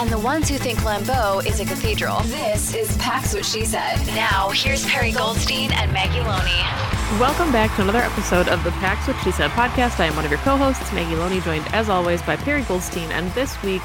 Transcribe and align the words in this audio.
and 0.00 0.10
the 0.10 0.18
ones 0.18 0.48
who 0.48 0.56
think 0.58 0.78
Lambeau 0.80 1.44
is 1.44 1.58
a 1.58 1.64
cathedral, 1.64 2.20
this 2.24 2.72
is 2.72 2.96
Pax 2.98 3.34
What 3.34 3.44
She 3.44 3.64
Said. 3.64 3.96
Now, 4.08 4.50
here's 4.50 4.86
Perri 4.86 5.10
Goldstein 5.10 5.72
and 5.72 5.92
Maggie 5.92 6.20
Loney. 6.20 7.20
Welcome 7.20 7.50
back 7.50 7.74
to 7.74 7.82
another 7.82 7.98
episode 7.98 8.48
of 8.48 8.62
the 8.62 8.70
Pax 8.72 9.08
What 9.08 9.16
She 9.24 9.32
Said 9.32 9.50
podcast. 9.50 9.98
I 9.98 10.04
am 10.04 10.14
one 10.14 10.24
of 10.24 10.30
your 10.30 10.38
co-hosts, 10.40 10.92
Maggie 10.92 11.16
Loney, 11.16 11.40
joined 11.40 11.66
as 11.74 11.88
always 11.88 12.22
by 12.22 12.36
Perri 12.36 12.62
Goldstein, 12.62 13.10
and 13.10 13.28
this 13.32 13.60
week 13.64 13.82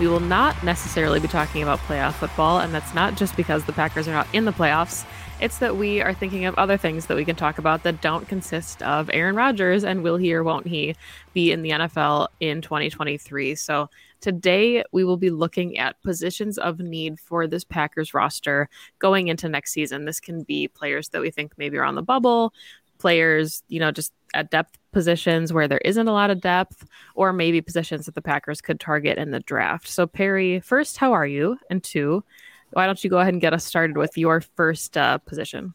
we 0.00 0.08
will 0.08 0.20
not 0.20 0.60
necessarily 0.64 1.20
be 1.20 1.28
talking 1.28 1.62
about 1.62 1.78
playoff 1.80 2.14
football, 2.14 2.58
and 2.58 2.74
that's 2.74 2.92
not 2.92 3.14
just 3.14 3.36
because 3.36 3.64
the 3.64 3.72
Packers 3.72 4.08
are 4.08 4.12
not 4.12 4.26
in 4.32 4.46
the 4.46 4.52
playoffs. 4.52 5.06
It's 5.40 5.58
that 5.58 5.76
we 5.76 6.00
are 6.00 6.14
thinking 6.14 6.44
of 6.44 6.56
other 6.56 6.76
things 6.76 7.06
that 7.06 7.16
we 7.16 7.24
can 7.24 7.36
talk 7.36 7.58
about 7.58 7.84
that 7.84 8.00
don't 8.00 8.26
consist 8.26 8.82
of 8.82 9.10
Aaron 9.12 9.36
Rodgers 9.36 9.84
and 9.84 10.02
will 10.02 10.16
he 10.16 10.34
or 10.34 10.42
won't 10.42 10.66
he 10.66 10.96
be 11.34 11.52
in 11.52 11.62
the 11.62 11.70
NFL 11.70 12.28
in 12.40 12.62
2023. 12.62 13.54
So 13.54 13.88
today 14.22 14.82
we 14.92 15.04
will 15.04 15.18
be 15.18 15.30
looking 15.30 15.76
at 15.76 16.00
positions 16.02 16.56
of 16.56 16.78
need 16.78 17.20
for 17.20 17.46
this 17.46 17.64
Packers 17.64 18.14
roster 18.14 18.68
going 18.98 19.28
into 19.28 19.48
next 19.48 19.72
season. 19.72 20.06
This 20.06 20.20
can 20.20 20.42
be 20.42 20.68
players 20.68 21.10
that 21.10 21.20
we 21.20 21.30
think 21.30 21.52
maybe 21.58 21.76
are 21.76 21.84
on 21.84 21.96
the 21.96 22.02
bubble, 22.02 22.54
players, 22.98 23.62
you 23.68 23.80
know, 23.80 23.90
just 23.90 24.12
at 24.32 24.50
depth 24.50 24.78
positions 24.92 25.52
where 25.52 25.68
there 25.68 25.78
isn't 25.78 26.08
a 26.08 26.12
lot 26.12 26.30
of 26.30 26.40
depth, 26.40 26.86
or 27.14 27.32
maybe 27.32 27.60
positions 27.60 28.06
that 28.06 28.14
the 28.14 28.22
Packers 28.22 28.60
could 28.60 28.78
target 28.78 29.18
in 29.18 29.32
the 29.32 29.40
draft. 29.40 29.88
So, 29.88 30.06
Perri, 30.06 30.60
first, 30.60 30.96
how 30.96 31.12
are 31.12 31.26
you? 31.26 31.58
And 31.68 31.82
two, 31.82 32.24
why 32.70 32.86
don't 32.86 33.02
you 33.02 33.10
go 33.10 33.18
ahead 33.18 33.34
and 33.34 33.40
get 33.40 33.52
us 33.52 33.64
started 33.64 33.96
with 33.96 34.16
your 34.16 34.40
first 34.40 34.96
uh, 34.96 35.18
position? 35.18 35.74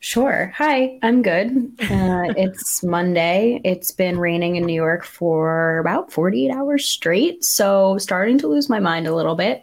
Sure. 0.00 0.52
Hi, 0.56 0.98
I'm 1.02 1.22
good. 1.22 1.48
Uh, 1.80 2.30
it's 2.36 2.84
Monday. 2.84 3.60
It's 3.64 3.90
been 3.90 4.18
raining 4.18 4.56
in 4.56 4.64
New 4.64 4.74
York 4.74 5.04
for 5.04 5.78
about 5.78 6.12
48 6.12 6.50
hours 6.50 6.88
straight. 6.88 7.44
So, 7.44 7.98
starting 7.98 8.38
to 8.38 8.48
lose 8.48 8.68
my 8.68 8.78
mind 8.78 9.06
a 9.06 9.14
little 9.14 9.34
bit. 9.34 9.62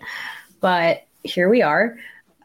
But 0.60 1.06
here 1.24 1.50
we 1.50 1.62
are. 1.62 1.98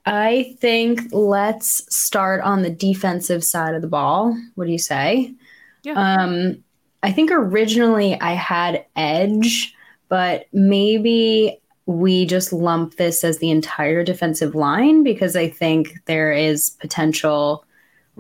I 0.07 0.57
think 0.61 1.03
let's 1.13 1.95
start 1.95 2.41
on 2.43 2.63
the 2.63 2.71
defensive 2.71 3.45
side 3.45 3.75
of 3.75 3.83
the 3.83 3.89
ball. 3.89 4.37
What 4.55 4.67
do 4.67 4.73
you 4.73 4.79
say? 4.79 5.35
Yeah. 5.83 5.93
Um, 5.93 6.63
I 7.03 7.13
think 7.13 7.31
originally 7.33 8.19
I 8.21 8.33
had 8.35 8.85
edge, 8.97 9.75
but 10.09 10.47
maybe 10.53 11.61
we 11.87 12.25
just 12.25 12.53
lump 12.53 12.97
this 12.97 13.25
as 13.25 13.39
the 13.39 13.51
entire 13.51 14.05
defensive 14.05 14.55
line 14.55 15.03
because 15.03 15.35
I 15.35 15.49
think 15.49 16.05
there 16.07 16.33
is 16.33 16.71
potential 16.81 17.65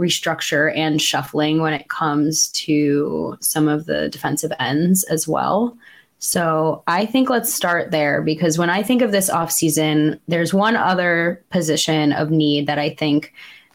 restructure 0.00 0.75
and 0.75 1.00
shuffling 1.00 1.61
when 1.61 1.75
it 1.75 1.88
comes 1.88 2.49
to 2.53 3.37
some 3.41 3.69
of 3.69 3.87
the 3.87 4.09
defensive 4.09 4.53
ends 4.59 5.05
as 5.05 5.28
well. 5.28 5.77
So 6.19 6.83
I 6.87 7.06
think 7.06 7.31
let's 7.31 7.53
start 7.53 7.91
there 7.91 8.21
because 8.22 8.59
when 8.59 8.71
I 8.71 8.83
think 8.83 9.00
of 9.03 9.12
this 9.12 9.31
offseason, 9.31 10.19
there's 10.28 10.53
one 10.53 10.77
other 10.77 11.43
position 11.50 12.12
of 12.12 12.31
need 12.31 12.66
that 12.66 12.78
I 12.78 12.91
think 12.91 13.33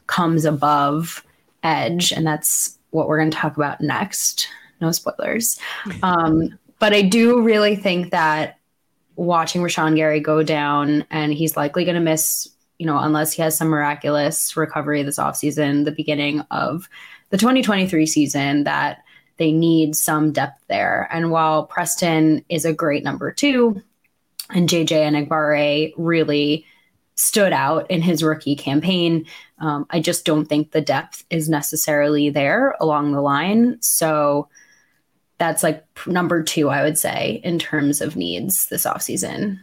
comes 0.07 0.45
above 0.45 1.25
edge, 1.63 2.11
and 2.11 2.25
that's 2.25 2.77
what 2.91 3.07
we're 3.07 3.17
going 3.17 3.31
to 3.31 3.37
talk 3.37 3.57
about 3.57 3.81
next. 3.81 4.47
No 4.81 4.91
spoilers. 4.91 5.59
Um, 6.03 6.57
but 6.77 6.93
I 6.93 7.01
do 7.01 7.41
really 7.41 7.75
think 7.75 8.11
that 8.11 8.59
watching 9.15 9.61
Rashan 9.61 9.95
Gary 9.95 10.19
go 10.19 10.43
down, 10.43 11.05
and 11.09 11.33
he's 11.33 11.57
likely 11.57 11.85
going 11.85 11.95
to 11.95 12.01
miss, 12.01 12.49
you 12.79 12.85
know, 12.85 12.97
unless 12.97 13.33
he 13.33 13.41
has 13.41 13.57
some 13.57 13.69
miraculous 13.69 14.55
recovery 14.57 15.03
this 15.03 15.19
offseason, 15.19 15.85
the 15.85 15.91
beginning 15.91 16.41
of 16.51 16.89
the 17.29 17.37
2023 17.37 18.05
season, 18.05 18.63
that 18.65 19.03
they 19.37 19.51
need 19.51 19.95
some 19.95 20.31
depth 20.31 20.63
there. 20.67 21.07
And 21.11 21.31
while 21.31 21.65
Preston 21.65 22.43
is 22.49 22.65
a 22.65 22.73
great 22.73 23.03
number 23.03 23.31
two, 23.31 23.81
and 24.49 24.69
JJ 24.69 25.27
Enagbare 25.27 25.93
really 25.97 26.65
stood 27.15 27.53
out 27.53 27.89
in 27.89 28.01
his 28.01 28.21
rookie 28.21 28.55
campaign, 28.55 29.25
um, 29.59 29.85
I 29.89 29.99
just 29.99 30.25
don't 30.25 30.45
think 30.45 30.71
the 30.71 30.81
depth 30.81 31.25
is 31.29 31.49
necessarily 31.49 32.29
there 32.29 32.75
along 32.79 33.11
the 33.11 33.21
line. 33.21 33.81
So, 33.81 34.49
that's 35.37 35.63
like 35.63 35.85
number 36.07 36.43
two, 36.43 36.69
I 36.69 36.83
would 36.83 36.97
say, 36.97 37.41
in 37.43 37.59
terms 37.59 38.01
of 38.01 38.15
needs 38.15 38.67
this 38.67 38.85
offseason. 38.85 39.59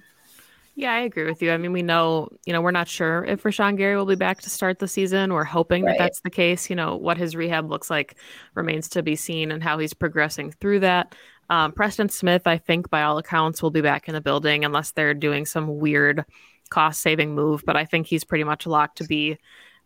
Yeah, 0.75 0.93
I 0.93 1.01
agree 1.01 1.25
with 1.25 1.43
you. 1.43 1.53
I 1.53 1.59
mean, 1.59 1.73
we 1.73 1.83
know, 1.83 2.29
you 2.47 2.53
know, 2.53 2.63
we're 2.63 2.71
not 2.71 2.89
sure 2.89 3.25
if 3.25 3.43
Rashan 3.43 3.77
Gary 3.77 3.95
will 3.95 4.07
be 4.07 4.15
back 4.15 4.41
to 4.41 4.51
start 4.51 4.79
the 4.79 4.89
season. 4.89 5.33
We're 5.33 5.45
hoping 5.45 5.85
right. 5.85 5.93
that 5.93 5.99
that's 5.99 6.21
the 6.23 6.31
case. 6.31 6.71
You 6.71 6.77
know, 6.77 6.97
what 6.97 7.19
his 7.19 7.37
rehab 7.37 7.71
looks 7.71 7.91
like 7.91 8.17
remains 8.55 8.89
to 8.91 9.03
be 9.03 9.15
seen 9.15 9.53
and 9.53 9.63
how 9.63 9.79
he's 9.79 9.93
progressing 9.93 10.51
through 10.53 10.81
that. 10.81 11.15
Um, 11.51 11.73
Preston 11.73 12.09
Smith, 12.09 12.47
I 12.47 12.57
think, 12.57 12.89
by 12.89 13.03
all 13.03 13.19
accounts, 13.19 13.63
will 13.63 13.71
be 13.71 13.83
back 13.83 14.09
in 14.09 14.15
the 14.15 14.23
building 14.23 14.65
unless 14.65 14.93
they're 14.93 15.13
doing 15.13 15.45
some 15.45 15.79
weird 15.79 16.25
cost 16.71 17.03
saving 17.03 17.35
move. 17.35 17.63
But 17.67 17.77
I 17.77 17.85
think 17.85 18.07
he's 18.07 18.25
pretty 18.25 18.45
much 18.45 18.67
locked 18.67 18.99
to 18.99 19.05
be 19.05 19.37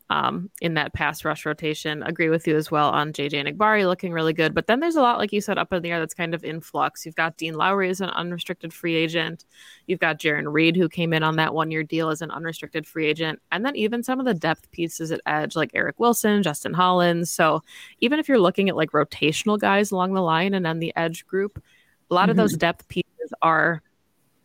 um, 0.09 0.51
in 0.61 0.75
that 0.75 0.93
pass 0.93 1.25
rush 1.25 1.45
rotation. 1.45 2.03
Agree 2.03 2.29
with 2.29 2.47
you 2.47 2.57
as 2.57 2.71
well 2.71 2.91
on 2.91 3.13
JJ 3.13 3.45
Enagbare 3.45 3.87
looking 3.87 4.13
really 4.13 4.33
good. 4.33 4.55
But 4.55 4.67
then 4.67 4.81
there's 4.81 4.97
a 4.97 5.03
lot, 5.03 5.19
like 5.19 5.33
you 5.33 5.41
said, 5.41 5.59
up 5.59 5.73
in 5.73 5.83
the 5.83 5.91
air 5.91 5.99
that's 5.99 6.15
kind 6.15 6.35
of 6.35 6.45
in 6.45 6.61
flux. 6.61 7.05
You've 7.05 7.17
got 7.17 7.37
Dean 7.37 7.55
Lowry 7.55 7.91
as 7.91 8.01
an 8.01 8.11
unrestricted 8.11 8.73
free 8.73 8.95
agent. 8.95 9.45
You've 9.87 9.99
got 9.99 10.21
Jarran 10.21 10.53
Reed, 10.53 10.77
who 10.77 10.89
came 10.89 11.13
in 11.13 11.23
on 11.23 11.37
that 11.37 11.55
one 11.55 11.71
year 11.71 11.83
deal 11.83 12.11
as 12.11 12.23
an 12.23 12.31
unrestricted 12.31 12.87
free 12.87 13.07
agent. 13.07 13.41
And 13.51 13.65
then 13.65 13.75
even 13.75 14.03
some 14.03 14.21
of 14.21 14.27
the 14.27 14.35
depth 14.35 14.71
pieces 14.71 15.11
at 15.11 15.21
edge, 15.27 15.57
like 15.57 15.71
Eric 15.75 15.99
Wilson, 15.99 16.43
Justin 16.43 16.75
Hollins. 16.75 17.31
So 17.31 17.63
even 18.01 18.21
if 18.21 18.29
you're 18.29 18.39
looking 18.39 18.69
at 18.69 18.77
like 18.77 18.93
rotational 18.93 19.59
guys 19.59 19.91
along 19.91 20.15
the 20.15 20.23
line 20.23 20.55
and 20.55 20.65
then 20.65 20.79
the 20.79 20.93
edge 20.97 21.27
group, 21.27 21.63
a 22.11 22.15
lot 22.15 22.23
mm-hmm. 22.23 22.31
of 22.31 22.37
those 22.37 22.57
depth 22.57 22.87
pieces 22.87 23.33
are 23.43 23.83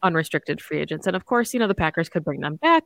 unrestricted 0.03 0.61
free 0.61 0.79
agents. 0.79 1.07
And 1.07 1.15
of 1.15 1.25
course, 1.25 1.53
you 1.53 1.59
know, 1.59 1.67
the 1.67 1.75
Packers 1.75 2.09
could 2.09 2.23
bring 2.23 2.41
them 2.41 2.55
back. 2.55 2.83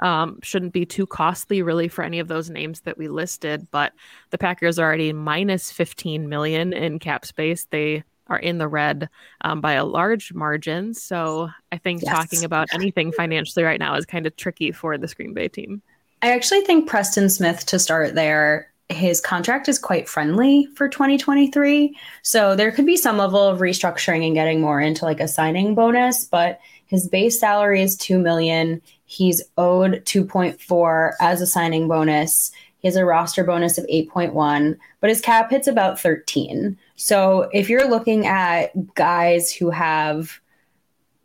Um, 0.00 0.38
shouldn't 0.42 0.72
be 0.72 0.84
too 0.84 1.06
costly 1.06 1.62
really 1.62 1.88
for 1.88 2.02
any 2.02 2.18
of 2.18 2.28
those 2.28 2.50
names 2.50 2.80
that 2.82 2.98
we 2.98 3.08
listed, 3.08 3.66
but 3.70 3.92
the 4.30 4.38
Packers 4.38 4.78
are 4.78 4.86
already 4.86 5.12
minus 5.12 5.70
15 5.70 6.28
million 6.28 6.72
in 6.72 6.98
cap 6.98 7.24
space. 7.24 7.66
They 7.70 8.04
are 8.28 8.38
in 8.38 8.58
the 8.58 8.68
red 8.68 9.08
um, 9.42 9.60
by 9.60 9.72
a 9.72 9.84
large 9.84 10.34
margin. 10.34 10.94
So 10.94 11.48
I 11.70 11.78
think 11.78 12.02
yes. 12.02 12.12
talking 12.12 12.44
about 12.44 12.68
anything 12.72 13.12
financially 13.12 13.64
right 13.64 13.78
now 13.78 13.94
is 13.96 14.04
kind 14.04 14.26
of 14.26 14.34
tricky 14.36 14.72
for 14.72 14.98
the 14.98 15.06
Green 15.06 15.32
Bay 15.32 15.48
team. 15.48 15.82
I 16.22 16.32
actually 16.32 16.62
think 16.62 16.88
Preston 16.88 17.30
Smith 17.30 17.66
to 17.66 17.78
start 17.78 18.14
there 18.14 18.72
his 18.88 19.20
contract 19.20 19.68
is 19.68 19.78
quite 19.78 20.08
friendly 20.08 20.68
for 20.74 20.88
2023. 20.88 21.96
So 22.22 22.54
there 22.54 22.70
could 22.70 22.86
be 22.86 22.96
some 22.96 23.18
level 23.18 23.42
of 23.42 23.58
restructuring 23.58 24.24
and 24.24 24.34
getting 24.34 24.60
more 24.60 24.80
into 24.80 25.04
like 25.04 25.20
a 25.20 25.28
signing 25.28 25.74
bonus, 25.74 26.24
but 26.24 26.60
his 26.86 27.08
base 27.08 27.38
salary 27.38 27.82
is 27.82 27.96
2 27.96 28.18
million. 28.18 28.80
He's 29.06 29.42
owed 29.58 30.04
2.4 30.04 31.12
as 31.20 31.40
a 31.40 31.46
signing 31.46 31.88
bonus. 31.88 32.52
He 32.78 32.88
has 32.88 32.96
a 32.96 33.04
roster 33.04 33.42
bonus 33.42 33.78
of 33.78 33.86
8.1, 33.86 34.78
but 35.00 35.10
his 35.10 35.20
cap 35.20 35.50
hits 35.50 35.66
about 35.66 35.98
13. 35.98 36.78
So 36.94 37.50
if 37.52 37.68
you're 37.68 37.88
looking 37.88 38.26
at 38.26 38.94
guys 38.94 39.52
who 39.52 39.70
have 39.70 40.40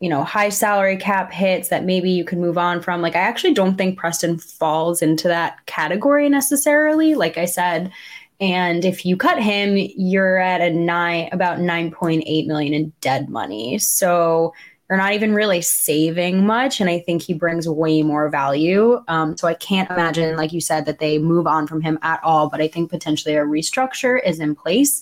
you 0.02 0.08
know, 0.08 0.24
high 0.24 0.48
salary 0.48 0.96
cap 0.96 1.30
hits 1.30 1.68
that 1.68 1.84
maybe 1.84 2.10
you 2.10 2.24
can 2.24 2.40
move 2.40 2.58
on 2.58 2.82
from. 2.82 3.00
Like, 3.00 3.14
I 3.14 3.20
actually 3.20 3.54
don't 3.54 3.76
think 3.76 3.96
Preston 3.96 4.36
falls 4.36 5.00
into 5.00 5.28
that 5.28 5.64
category 5.66 6.28
necessarily. 6.28 7.14
Like 7.14 7.38
I 7.38 7.44
said, 7.44 7.92
and 8.40 8.84
if 8.84 9.06
you 9.06 9.16
cut 9.16 9.40
him, 9.40 9.76
you're 9.76 10.38
at 10.38 10.60
a 10.60 10.70
nine, 10.70 11.28
about 11.30 11.60
9.8 11.60 12.48
million 12.48 12.74
in 12.74 12.92
dead 13.00 13.28
money. 13.28 13.78
So 13.78 14.52
you're 14.90 14.98
not 14.98 15.12
even 15.12 15.34
really 15.34 15.62
saving 15.62 16.44
much. 16.44 16.80
And 16.80 16.90
I 16.90 16.98
think 16.98 17.22
he 17.22 17.32
brings 17.32 17.68
way 17.68 18.02
more 18.02 18.28
value. 18.28 19.00
Um, 19.06 19.36
so 19.36 19.46
I 19.46 19.54
can't 19.54 19.88
imagine, 19.88 20.36
like 20.36 20.52
you 20.52 20.60
said, 20.60 20.84
that 20.86 20.98
they 20.98 21.20
move 21.20 21.46
on 21.46 21.68
from 21.68 21.80
him 21.80 22.00
at 22.02 22.18
all. 22.24 22.48
But 22.48 22.60
I 22.60 22.66
think 22.66 22.90
potentially 22.90 23.36
a 23.36 23.44
restructure 23.44 24.20
is 24.20 24.40
in 24.40 24.56
place. 24.56 25.00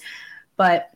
But 0.58 0.90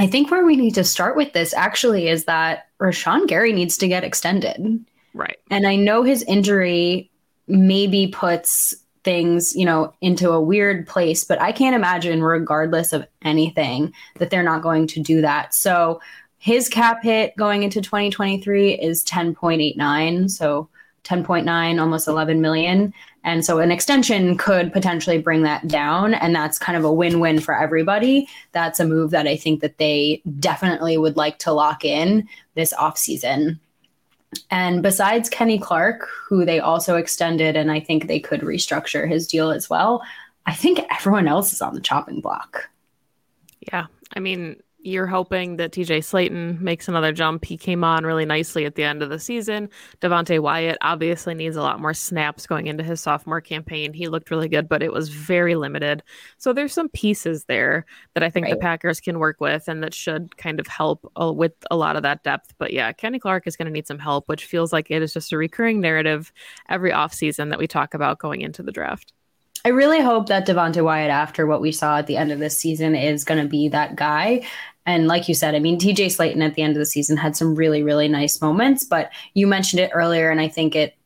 I 0.00 0.06
think 0.06 0.30
where 0.30 0.46
we 0.46 0.56
need 0.56 0.74
to 0.76 0.84
start 0.84 1.14
with 1.14 1.34
this 1.34 1.52
actually 1.52 2.08
is 2.08 2.24
that 2.24 2.68
Rashan 2.80 3.28
Gary 3.28 3.52
needs 3.52 3.76
to 3.76 3.86
get 3.86 4.02
extended. 4.02 4.82
Right. 5.12 5.36
And 5.50 5.66
I 5.66 5.76
know 5.76 6.04
his 6.04 6.22
injury 6.22 7.10
maybe 7.46 8.06
puts 8.06 8.74
things, 9.04 9.54
you 9.54 9.66
know, 9.66 9.92
into 10.00 10.30
a 10.30 10.40
weird 10.40 10.86
place, 10.86 11.22
but 11.22 11.38
I 11.38 11.52
can't 11.52 11.76
imagine, 11.76 12.22
regardless 12.22 12.94
of 12.94 13.06
anything, 13.20 13.92
that 14.16 14.30
they're 14.30 14.42
not 14.42 14.62
going 14.62 14.86
to 14.86 15.02
do 15.02 15.20
that. 15.20 15.54
So 15.54 16.00
his 16.38 16.70
cap 16.70 17.02
hit 17.02 17.36
going 17.36 17.62
into 17.62 17.82
2023 17.82 18.72
is 18.72 19.04
10.89. 19.04 20.30
So 20.30 20.70
10.9, 21.10 21.80
almost 21.80 22.06
11 22.06 22.40
million. 22.40 22.94
And 23.24 23.44
so 23.44 23.58
an 23.58 23.72
extension 23.72 24.38
could 24.38 24.72
potentially 24.72 25.18
bring 25.18 25.42
that 25.42 25.66
down. 25.66 26.14
And 26.14 26.34
that's 26.34 26.58
kind 26.58 26.78
of 26.78 26.84
a 26.84 26.92
win 26.92 27.18
win 27.18 27.40
for 27.40 27.54
everybody. 27.54 28.28
That's 28.52 28.78
a 28.78 28.84
move 28.84 29.10
that 29.10 29.26
I 29.26 29.36
think 29.36 29.60
that 29.60 29.78
they 29.78 30.22
definitely 30.38 30.96
would 30.96 31.16
like 31.16 31.38
to 31.40 31.52
lock 31.52 31.84
in 31.84 32.28
this 32.54 32.72
offseason. 32.72 33.58
And 34.52 34.82
besides 34.82 35.28
Kenny 35.28 35.58
Clark, 35.58 36.08
who 36.28 36.44
they 36.44 36.60
also 36.60 36.94
extended, 36.94 37.56
and 37.56 37.72
I 37.72 37.80
think 37.80 38.06
they 38.06 38.20
could 38.20 38.42
restructure 38.42 39.08
his 39.08 39.26
deal 39.26 39.50
as 39.50 39.68
well, 39.68 40.02
I 40.46 40.54
think 40.54 40.80
everyone 40.92 41.26
else 41.26 41.52
is 41.52 41.60
on 41.60 41.74
the 41.74 41.80
chopping 41.80 42.20
block. 42.20 42.70
Yeah. 43.72 43.86
I 44.14 44.20
mean, 44.20 44.62
you're 44.82 45.06
hoping 45.06 45.56
that 45.56 45.72
TJ 45.72 45.98
Slaton 45.98 46.60
makes 46.60 46.88
another 46.88 47.12
jump. 47.12 47.44
He 47.44 47.56
came 47.56 47.84
on 47.84 48.04
really 48.04 48.24
nicely 48.24 48.64
at 48.64 48.74
the 48.74 48.84
end 48.84 49.02
of 49.02 49.10
the 49.10 49.18
season. 49.18 49.68
Devonte 50.00 50.40
Wyatt 50.40 50.78
obviously 50.80 51.34
needs 51.34 51.56
a 51.56 51.62
lot 51.62 51.80
more 51.80 51.94
snaps 51.94 52.46
going 52.46 52.66
into 52.66 52.82
his 52.82 53.00
sophomore 53.00 53.40
campaign. 53.40 53.92
He 53.92 54.08
looked 54.08 54.30
really 54.30 54.48
good, 54.48 54.68
but 54.68 54.82
it 54.82 54.92
was 54.92 55.08
very 55.08 55.54
limited. 55.54 56.02
So 56.38 56.52
there's 56.52 56.72
some 56.72 56.88
pieces 56.88 57.44
there 57.44 57.84
that 58.14 58.22
I 58.22 58.30
think 58.30 58.44
right. 58.44 58.54
the 58.54 58.60
Packers 58.60 59.00
can 59.00 59.18
work 59.18 59.40
with 59.40 59.68
and 59.68 59.82
that 59.82 59.94
should 59.94 60.36
kind 60.36 60.58
of 60.58 60.66
help 60.66 61.10
uh, 61.20 61.32
with 61.32 61.52
a 61.70 61.76
lot 61.76 61.96
of 61.96 62.02
that 62.02 62.24
depth. 62.24 62.54
But 62.58 62.72
yeah, 62.72 62.92
Kenny 62.92 63.18
Clark 63.18 63.46
is 63.46 63.56
going 63.56 63.66
to 63.66 63.72
need 63.72 63.86
some 63.86 63.98
help, 63.98 64.28
which 64.28 64.46
feels 64.46 64.72
like 64.72 64.90
it 64.90 65.02
is 65.02 65.12
just 65.12 65.32
a 65.32 65.36
recurring 65.36 65.80
narrative 65.80 66.32
every 66.68 66.90
offseason 66.90 67.50
that 67.50 67.58
we 67.58 67.66
talk 67.66 67.94
about 67.94 68.18
going 68.18 68.40
into 68.40 68.62
the 68.62 68.72
draft. 68.72 69.12
I 69.62 69.68
really 69.68 70.00
hope 70.00 70.28
that 70.28 70.46
Devonte 70.46 70.82
Wyatt, 70.82 71.10
after 71.10 71.46
what 71.46 71.60
we 71.60 71.70
saw 71.70 71.98
at 71.98 72.06
the 72.06 72.16
end 72.16 72.32
of 72.32 72.38
this 72.38 72.56
season, 72.56 72.94
is 72.94 73.24
going 73.24 73.42
to 73.42 73.48
be 73.48 73.68
that 73.68 73.94
guy. 73.94 74.46
And 74.86 75.06
like 75.06 75.28
you 75.28 75.34
said, 75.34 75.54
I 75.54 75.58
mean, 75.58 75.78
TJ 75.78 76.06
Slaton 76.06 76.44
at 76.44 76.54
the 76.54 76.62
end 76.62 76.74
of 76.74 76.78
the 76.78 76.86
season 76.86 77.16
had 77.16 77.36
some 77.36 77.54
really, 77.54 77.82
really 77.82 78.08
nice 78.08 78.40
moments, 78.40 78.84
but 78.84 79.10
you 79.34 79.46
mentioned 79.46 79.80
it 79.80 79.90
earlier, 79.92 80.30
and 80.30 80.40
I 80.40 80.48
think 80.48 80.74
it 80.74 80.96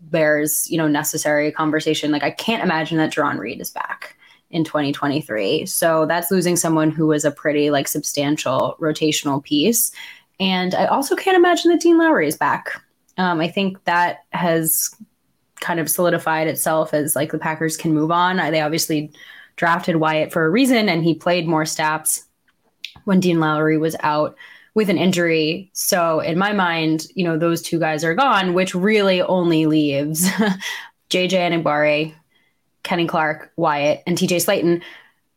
bears, 0.00 0.70
you 0.70 0.76
know, 0.76 0.88
necessary 0.88 1.52
conversation. 1.52 2.10
Like, 2.10 2.24
I 2.24 2.30
can't 2.30 2.62
imagine 2.62 2.98
that 2.98 3.12
Jarran 3.12 3.38
Reed 3.38 3.60
is 3.60 3.70
back 3.70 4.16
in 4.50 4.64
2023. 4.64 5.66
So 5.66 6.04
that's 6.06 6.30
losing 6.30 6.56
someone 6.56 6.90
who 6.90 7.06
was 7.06 7.24
a 7.24 7.30
pretty, 7.30 7.70
like, 7.70 7.88
substantial 7.88 8.76
rotational 8.80 9.42
piece. 9.42 9.92
And 10.40 10.74
I 10.74 10.86
also 10.86 11.14
can't 11.14 11.36
imagine 11.36 11.70
that 11.70 11.80
Dean 11.80 11.98
Lowry 11.98 12.26
is 12.26 12.36
back. 12.36 12.82
Um, 13.16 13.40
I 13.40 13.48
think 13.48 13.82
that 13.84 14.24
has 14.30 14.94
kind 15.60 15.78
of 15.78 15.88
solidified 15.88 16.48
itself 16.48 16.92
as 16.92 17.14
like 17.14 17.30
the 17.30 17.38
Packers 17.38 17.76
can 17.76 17.94
move 17.94 18.10
on. 18.10 18.36
They 18.36 18.60
obviously 18.60 19.12
drafted 19.56 19.96
Wyatt 19.96 20.32
for 20.32 20.44
a 20.44 20.50
reason, 20.50 20.88
and 20.88 21.04
he 21.04 21.14
played 21.14 21.46
more 21.46 21.64
snaps 21.64 22.24
when 23.04 23.20
Dean 23.20 23.40
Lowry 23.40 23.78
was 23.78 23.96
out 24.00 24.36
with 24.74 24.88
an 24.88 24.98
injury. 24.98 25.70
So 25.72 26.20
in 26.20 26.38
my 26.38 26.52
mind, 26.52 27.06
you 27.14 27.24
know, 27.24 27.36
those 27.36 27.62
two 27.62 27.78
guys 27.78 28.04
are 28.04 28.14
gone, 28.14 28.54
which 28.54 28.74
really 28.74 29.20
only 29.20 29.66
leaves 29.66 30.28
JJ 31.10 31.30
Enagbare, 31.30 32.14
Kenny 32.82 33.06
Clark, 33.06 33.52
Wyatt, 33.56 34.02
and 34.06 34.16
TJ 34.16 34.36
Slaton, 34.36 34.82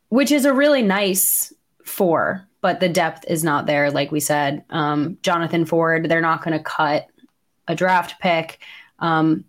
which 0.10 0.32
is 0.32 0.46
a 0.46 0.54
really 0.54 0.82
nice 0.82 1.54
four, 1.84 2.48
but 2.62 2.80
the 2.80 2.90
depth 2.90 3.26
is 3.28 3.44
not 3.44 3.66
there, 3.66 3.92
like 3.92 4.12
we 4.12 4.20
said. 4.20 4.64
Um, 4.70 5.18
Jonathan 5.22 5.66
Ford, 5.66 6.10
they're 6.10 6.22
not 6.22 6.44
going 6.44 6.58
to 6.58 6.64
cut 6.64 7.08
a 7.68 7.76
draft 7.76 8.20
pick. 8.22 8.60
Um, 9.00 9.46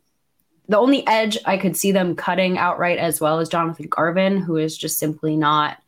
the 0.68 0.78
only 0.78 1.06
edge 1.06 1.38
I 1.44 1.56
could 1.58 1.76
see 1.76 1.92
them 1.92 2.16
cutting 2.16 2.58
outright 2.58 2.98
as 2.98 3.20
well 3.20 3.38
is 3.38 3.48
Jonathan 3.48 3.86
Garvin, 3.88 4.38
who 4.38 4.56
is 4.56 4.76
just 4.76 4.98
simply 4.98 5.36
not 5.36 5.78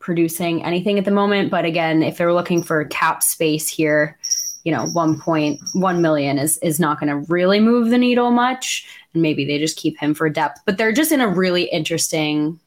producing 0.00 0.64
anything 0.64 0.98
at 0.98 1.04
the 1.04 1.10
moment. 1.10 1.50
But 1.50 1.64
again, 1.64 2.02
if 2.02 2.16
they're 2.16 2.32
looking 2.32 2.62
for 2.62 2.84
cap 2.86 3.22
space 3.22 3.68
here, 3.68 4.18
you 4.64 4.72
know, 4.72 4.84
1.1 4.86 6.00
million 6.00 6.38
is 6.38 6.58
is 6.58 6.80
not 6.80 6.98
going 6.98 7.08
to 7.08 7.32
really 7.32 7.60
move 7.60 7.90
the 7.90 7.98
needle 7.98 8.30
much. 8.32 8.86
And 9.14 9.22
maybe 9.22 9.44
they 9.44 9.58
just 9.58 9.76
keep 9.76 9.98
him 9.98 10.14
for 10.14 10.28
depth. 10.28 10.60
But 10.66 10.76
they're 10.76 10.92
just 10.92 11.12
in 11.12 11.20
a 11.20 11.28
really 11.28 11.64
interesting 11.64 12.58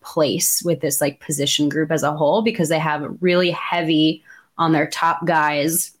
place 0.00 0.62
with 0.64 0.80
this 0.80 1.00
like 1.00 1.20
position 1.20 1.68
group 1.68 1.90
as 1.90 2.02
a 2.02 2.16
whole 2.16 2.42
because 2.42 2.68
they 2.68 2.78
have 2.78 3.16
really 3.20 3.50
heavy 3.50 4.24
on 4.56 4.72
their 4.72 4.86
top 4.86 5.24
guys. 5.26 5.92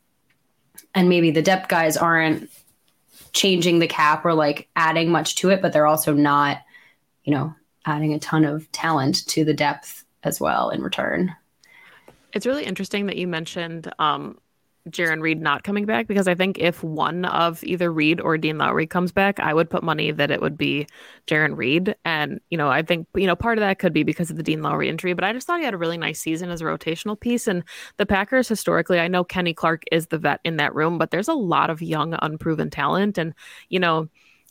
And 0.94 1.08
maybe 1.08 1.30
the 1.30 1.42
depth 1.42 1.68
guys 1.68 1.96
aren't 1.96 2.50
changing 3.32 3.78
the 3.78 3.86
cap 3.86 4.24
or 4.24 4.34
like 4.34 4.68
adding 4.74 5.10
much 5.10 5.36
to 5.36 5.50
it, 5.50 5.60
but 5.60 5.72
they're 5.72 5.86
also 5.86 6.14
not, 6.14 6.58
you 7.24 7.32
know, 7.32 7.54
adding 7.84 8.14
a 8.14 8.18
ton 8.18 8.44
of 8.44 8.70
talent 8.72 9.26
to 9.28 9.44
the 9.44 9.54
depth 9.54 10.04
as 10.22 10.40
well 10.40 10.70
in 10.70 10.82
return. 10.82 11.34
It's 12.32 12.46
really 12.46 12.64
interesting 12.64 13.06
that 13.06 13.16
you 13.16 13.26
mentioned 13.26 13.90
um, 13.98 14.38
Jarran 14.90 15.20
Reed 15.20 15.40
not 15.40 15.64
coming 15.64 15.86
back 15.86 16.06
because 16.06 16.28
I 16.28 16.34
think 16.34 16.58
if 16.58 16.82
one 16.82 17.24
of 17.24 17.62
either 17.64 17.92
Reed 17.92 18.20
or 18.20 18.36
Dean 18.38 18.58
Lowry 18.58 18.86
comes 18.86 19.12
back, 19.12 19.40
I 19.40 19.54
would 19.54 19.70
put 19.70 19.82
money 19.82 20.10
that 20.10 20.30
it 20.30 20.40
would 20.40 20.56
be 20.56 20.86
Jarran 21.26 21.56
Reed. 21.56 21.94
And, 22.04 22.40
you 22.50 22.58
know, 22.58 22.68
I 22.68 22.82
think, 22.82 23.06
you 23.14 23.26
know, 23.26 23.36
part 23.36 23.58
of 23.58 23.62
that 23.62 23.78
could 23.78 23.92
be 23.92 24.02
because 24.02 24.30
of 24.30 24.36
the 24.36 24.42
Dean 24.42 24.62
Lowry 24.62 24.88
injury, 24.88 25.12
but 25.12 25.24
I 25.24 25.32
just 25.32 25.46
thought 25.46 25.58
he 25.58 25.64
had 25.64 25.74
a 25.74 25.78
really 25.78 25.98
nice 25.98 26.20
season 26.20 26.50
as 26.50 26.60
a 26.60 26.64
rotational 26.64 27.18
piece. 27.18 27.46
And 27.46 27.64
the 27.96 28.06
Packers 28.06 28.48
historically, 28.48 29.00
I 29.00 29.08
know 29.08 29.24
Kenny 29.24 29.54
Clark 29.54 29.82
is 29.92 30.08
the 30.08 30.18
vet 30.18 30.40
in 30.44 30.56
that 30.56 30.74
room, 30.74 30.98
but 30.98 31.10
there's 31.10 31.28
a 31.28 31.34
lot 31.34 31.70
of 31.70 31.82
young, 31.82 32.16
unproven 32.20 32.70
talent. 32.70 33.18
And, 33.18 33.34
you 33.68 33.80
know, 33.80 34.08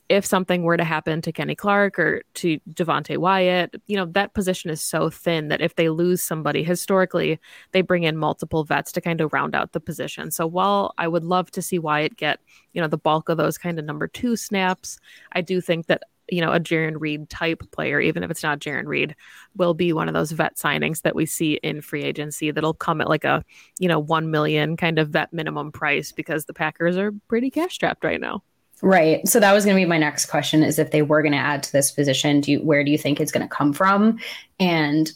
if 0.10 0.26
something 0.26 0.64
were 0.64 0.78
to 0.78 0.84
happen 0.84 1.22
to 1.22 1.32
Kenny 1.32 1.56
Clark 1.56 2.00
or 2.00 2.24
to 2.36 2.60
Devonte 2.72 3.18
Wyatt, 3.18 3.76
you 3.88 3.98
know, 3.98 4.06
that 4.06 4.34
position 4.34 4.70
is 4.70 4.82
so 4.82 5.10
thin 5.10 5.50
that 5.50 5.62
if 5.62 5.76
they 5.76 5.90
lose 5.90 6.22
somebody 6.22 6.64
historically, 6.64 7.40
they 7.72 7.82
bring 7.82 8.04
in 8.04 8.18
multiple 8.18 8.64
vets 8.64 8.92
to 8.94 9.02
kind 9.02 9.20
of 9.20 9.34
round 9.34 9.54
out 9.54 9.74
the 9.74 9.80
position. 9.80 10.32
So 10.32 10.48
while 10.48 10.94
I 10.98 11.08
would 11.08 11.26
love 11.26 11.52
to 11.52 11.62
see 11.62 11.78
Wyatt 11.78 12.16
get, 12.16 12.40
you 12.74 12.82
know, 12.82 12.88
the 12.88 12.98
bulk 12.98 13.28
of 13.28 13.38
those 13.38 13.58
kind 13.58 13.80
of 13.80 13.86
number 13.86 14.08
two 14.08 14.36
snaps, 14.38 14.98
I 15.34 15.42
do 15.42 15.60
think 15.60 15.88
that 15.88 16.04
you 16.30 16.42
know, 16.42 16.52
a 16.52 16.60
Jarran 16.60 16.96
Reed 17.00 17.30
type 17.30 17.64
player, 17.72 18.02
even 18.02 18.22
if 18.22 18.30
it's 18.30 18.44
not 18.44 18.60
Jarran 18.60 18.86
Reed, 18.86 19.16
will 19.56 19.74
be 19.74 19.94
one 19.94 20.10
of 20.10 20.14
those 20.14 20.32
vet 20.32 20.58
signings 20.58 21.02
that 21.04 21.16
we 21.16 21.26
see 21.26 21.54
in 21.64 21.80
free 21.80 22.04
agency 22.04 22.52
that'll 22.52 22.74
come 22.74 23.00
at 23.00 23.08
like 23.08 23.24
a, 23.24 23.46
you 23.80 23.88
know, 23.88 24.00
1 24.00 24.30
million 24.30 24.76
kind 24.76 25.00
of 25.00 25.08
vet 25.10 25.32
minimum 25.32 25.72
price 25.72 26.12
because 26.12 26.44
the 26.44 26.54
Packers 26.54 26.98
are 26.98 27.14
pretty 27.30 27.50
cash 27.50 27.76
strapped 27.76 28.04
right 28.04 28.20
now. 28.20 28.44
Right. 28.82 29.28
So 29.28 29.40
that 29.40 29.54
was 29.54 29.66
going 29.66 29.76
to 29.76 29.82
be 29.82 29.90
my 29.90 29.98
next 29.98 30.28
question 30.28 30.64
is 30.64 30.78
if 30.78 30.92
they 30.92 31.02
were 31.02 31.22
going 31.22 31.32
to 31.32 31.38
add 31.38 31.64
to 31.64 31.72
this 31.72 31.92
position, 31.92 32.42
do 32.42 32.52
you, 32.52 32.60
where 32.60 32.84
do 32.84 32.92
you 32.92 32.98
think 32.98 33.20
it's 33.20 33.32
going 33.32 33.48
to 33.48 33.54
come 33.54 33.74
from? 33.74 34.20
And 34.60 35.12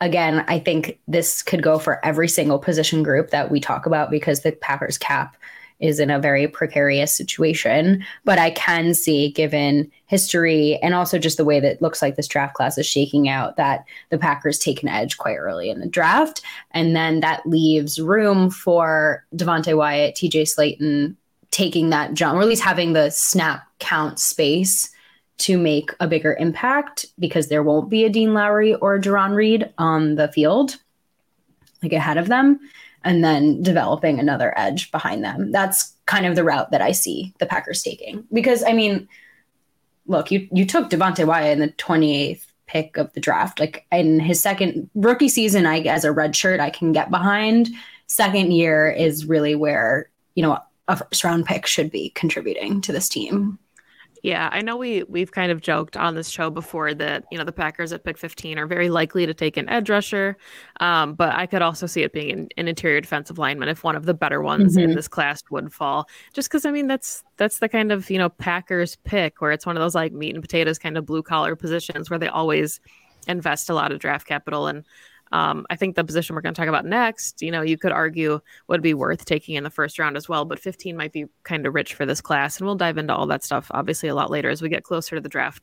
again, 0.00 0.44
I 0.46 0.60
think 0.60 0.98
this 1.08 1.42
could 1.42 1.62
go 1.62 1.78
for 1.78 2.04
every 2.04 2.28
single 2.28 2.58
position 2.58 3.02
group 3.02 3.30
that 3.30 3.50
we 3.50 3.58
talk 3.58 3.84
about 3.84 4.10
because 4.10 4.40
the 4.40 4.52
Packers 4.52 4.96
cap 4.96 5.36
is 5.80 5.98
in 5.98 6.10
a 6.10 6.20
very 6.20 6.46
precarious 6.46 7.14
situation. 7.14 8.04
But 8.24 8.38
I 8.38 8.50
can 8.50 8.94
see, 8.94 9.30
given 9.30 9.90
history 10.06 10.78
and 10.82 10.94
also 10.94 11.18
just 11.18 11.36
the 11.36 11.44
way 11.44 11.58
that 11.58 11.72
it 11.72 11.82
looks 11.82 12.02
like 12.02 12.16
this 12.16 12.28
draft 12.28 12.54
class 12.54 12.78
is 12.78 12.86
shaking 12.86 13.28
out, 13.28 13.56
that 13.56 13.84
the 14.10 14.18
Packers 14.18 14.58
take 14.58 14.82
an 14.82 14.88
edge 14.88 15.16
quite 15.16 15.36
early 15.36 15.70
in 15.70 15.80
the 15.80 15.88
draft. 15.88 16.42
And 16.72 16.94
then 16.94 17.20
that 17.20 17.46
leaves 17.46 17.98
room 17.98 18.50
for 18.50 19.24
Devonte 19.34 19.76
Wyatt, 19.76 20.14
TJ 20.14 20.42
Slaton, 20.42 21.16
taking 21.50 21.90
that 21.90 22.14
jump, 22.14 22.36
or 22.36 22.42
at 22.42 22.48
least 22.48 22.62
having 22.62 22.92
the 22.92 23.10
snap 23.10 23.66
count 23.78 24.18
space 24.18 24.90
to 25.38 25.56
make 25.56 25.90
a 26.00 26.06
bigger 26.06 26.36
impact 26.38 27.06
because 27.18 27.48
there 27.48 27.62
won't 27.62 27.88
be 27.88 28.04
a 28.04 28.10
Dean 28.10 28.34
Lowry 28.34 28.74
or 28.74 28.96
a 28.96 29.00
Jarran 29.00 29.34
Reed 29.34 29.72
on 29.78 30.16
the 30.16 30.28
field, 30.28 30.76
like 31.82 31.92
ahead 31.92 32.18
of 32.18 32.28
them, 32.28 32.60
and 33.04 33.24
then 33.24 33.62
developing 33.62 34.18
another 34.18 34.52
edge 34.56 34.90
behind 34.92 35.24
them. 35.24 35.50
That's 35.50 35.94
kind 36.06 36.26
of 36.26 36.36
the 36.36 36.44
route 36.44 36.70
that 36.72 36.82
I 36.82 36.92
see 36.92 37.32
the 37.38 37.46
Packers 37.46 37.82
taking. 37.82 38.24
Because 38.32 38.62
I 38.62 38.74
mean, 38.74 39.08
look, 40.06 40.30
you 40.30 40.46
you 40.52 40.66
took 40.66 40.90
Devonte 40.90 41.26
Wyatt 41.26 41.52
in 41.52 41.60
the 41.60 41.72
28th 41.72 42.44
pick 42.66 42.96
of 42.98 43.12
the 43.14 43.20
draft. 43.20 43.58
Like 43.58 43.86
in 43.90 44.20
his 44.20 44.40
second 44.40 44.90
rookie 44.94 45.28
season, 45.28 45.66
I 45.66 45.80
as 45.80 46.04
a 46.04 46.12
red 46.12 46.36
shirt, 46.36 46.60
I 46.60 46.70
can 46.70 46.92
get 46.92 47.10
behind. 47.10 47.70
Second 48.06 48.52
year 48.52 48.90
is 48.90 49.24
really 49.24 49.54
where, 49.54 50.10
you 50.34 50.42
know, 50.42 50.58
a 50.90 50.96
first 50.96 51.24
round 51.24 51.46
pick 51.46 51.66
should 51.66 51.90
be 51.90 52.10
contributing 52.10 52.80
to 52.82 52.92
this 52.92 53.08
team. 53.08 53.58
Yeah, 54.22 54.50
I 54.52 54.60
know 54.60 54.76
we 54.76 55.02
we've 55.04 55.32
kind 55.32 55.50
of 55.50 55.62
joked 55.62 55.96
on 55.96 56.14
this 56.14 56.28
show 56.28 56.50
before 56.50 56.92
that 56.94 57.24
you 57.30 57.38
know 57.38 57.44
the 57.44 57.52
Packers 57.52 57.92
at 57.92 58.04
pick 58.04 58.18
15 58.18 58.58
are 58.58 58.66
very 58.66 58.90
likely 58.90 59.24
to 59.24 59.32
take 59.32 59.56
an 59.56 59.68
edge 59.68 59.88
rusher, 59.88 60.36
um, 60.78 61.14
but 61.14 61.34
I 61.34 61.46
could 61.46 61.62
also 61.62 61.86
see 61.86 62.02
it 62.02 62.12
being 62.12 62.30
an, 62.30 62.48
an, 62.58 62.68
interior 62.68 63.00
defensive 63.00 63.38
lineman 63.38 63.70
if 63.70 63.82
one 63.82 63.96
of 63.96 64.04
the 64.04 64.12
better 64.12 64.42
ones 64.42 64.76
mm-hmm. 64.76 64.90
in 64.90 64.94
this 64.94 65.08
class 65.08 65.42
would 65.50 65.72
fall. 65.72 66.06
Just 66.34 66.50
because 66.50 66.66
I 66.66 66.70
mean 66.70 66.86
that's 66.86 67.24
that's 67.38 67.60
the 67.60 67.68
kind 67.68 67.92
of 67.92 68.10
you 68.10 68.18
know 68.18 68.28
Packers 68.28 68.96
pick 69.04 69.40
where 69.40 69.52
it's 69.52 69.64
one 69.64 69.76
of 69.76 69.80
those 69.80 69.94
like 69.94 70.12
meat 70.12 70.34
and 70.34 70.42
potatoes 70.42 70.78
kind 70.78 70.98
of 70.98 71.06
blue 71.06 71.22
collar 71.22 71.56
positions 71.56 72.10
where 72.10 72.18
they 72.18 72.28
always 72.28 72.80
invest 73.26 73.70
a 73.70 73.74
lot 73.74 73.92
of 73.92 74.00
draft 74.00 74.26
capital 74.26 74.66
and 74.66 74.84
Um, 75.32 75.66
I 75.70 75.76
think 75.76 75.94
the 75.96 76.04
position 76.04 76.34
we're 76.34 76.42
going 76.42 76.54
to 76.54 76.60
talk 76.60 76.68
about 76.68 76.84
next, 76.84 77.40
you 77.42 77.50
know, 77.50 77.62
you 77.62 77.78
could 77.78 77.92
argue 77.92 78.40
would 78.68 78.82
be 78.82 78.94
worth 78.94 79.24
taking 79.24 79.54
in 79.54 79.64
the 79.64 79.70
first 79.70 79.98
round 79.98 80.16
as 80.16 80.28
well, 80.28 80.44
but 80.44 80.58
15 80.58 80.96
might 80.96 81.12
be 81.12 81.26
kind 81.44 81.66
of 81.66 81.74
rich 81.74 81.94
for 81.94 82.04
this 82.06 82.20
class. 82.20 82.58
And 82.58 82.66
we'll 82.66 82.76
dive 82.76 82.98
into 82.98 83.14
all 83.14 83.26
that 83.28 83.44
stuff 83.44 83.70
obviously 83.72 84.08
a 84.08 84.14
lot 84.14 84.30
later 84.30 84.50
as 84.50 84.62
we 84.62 84.68
get 84.68 84.84
closer 84.84 85.16
to 85.16 85.20
the 85.20 85.28
draft. 85.28 85.62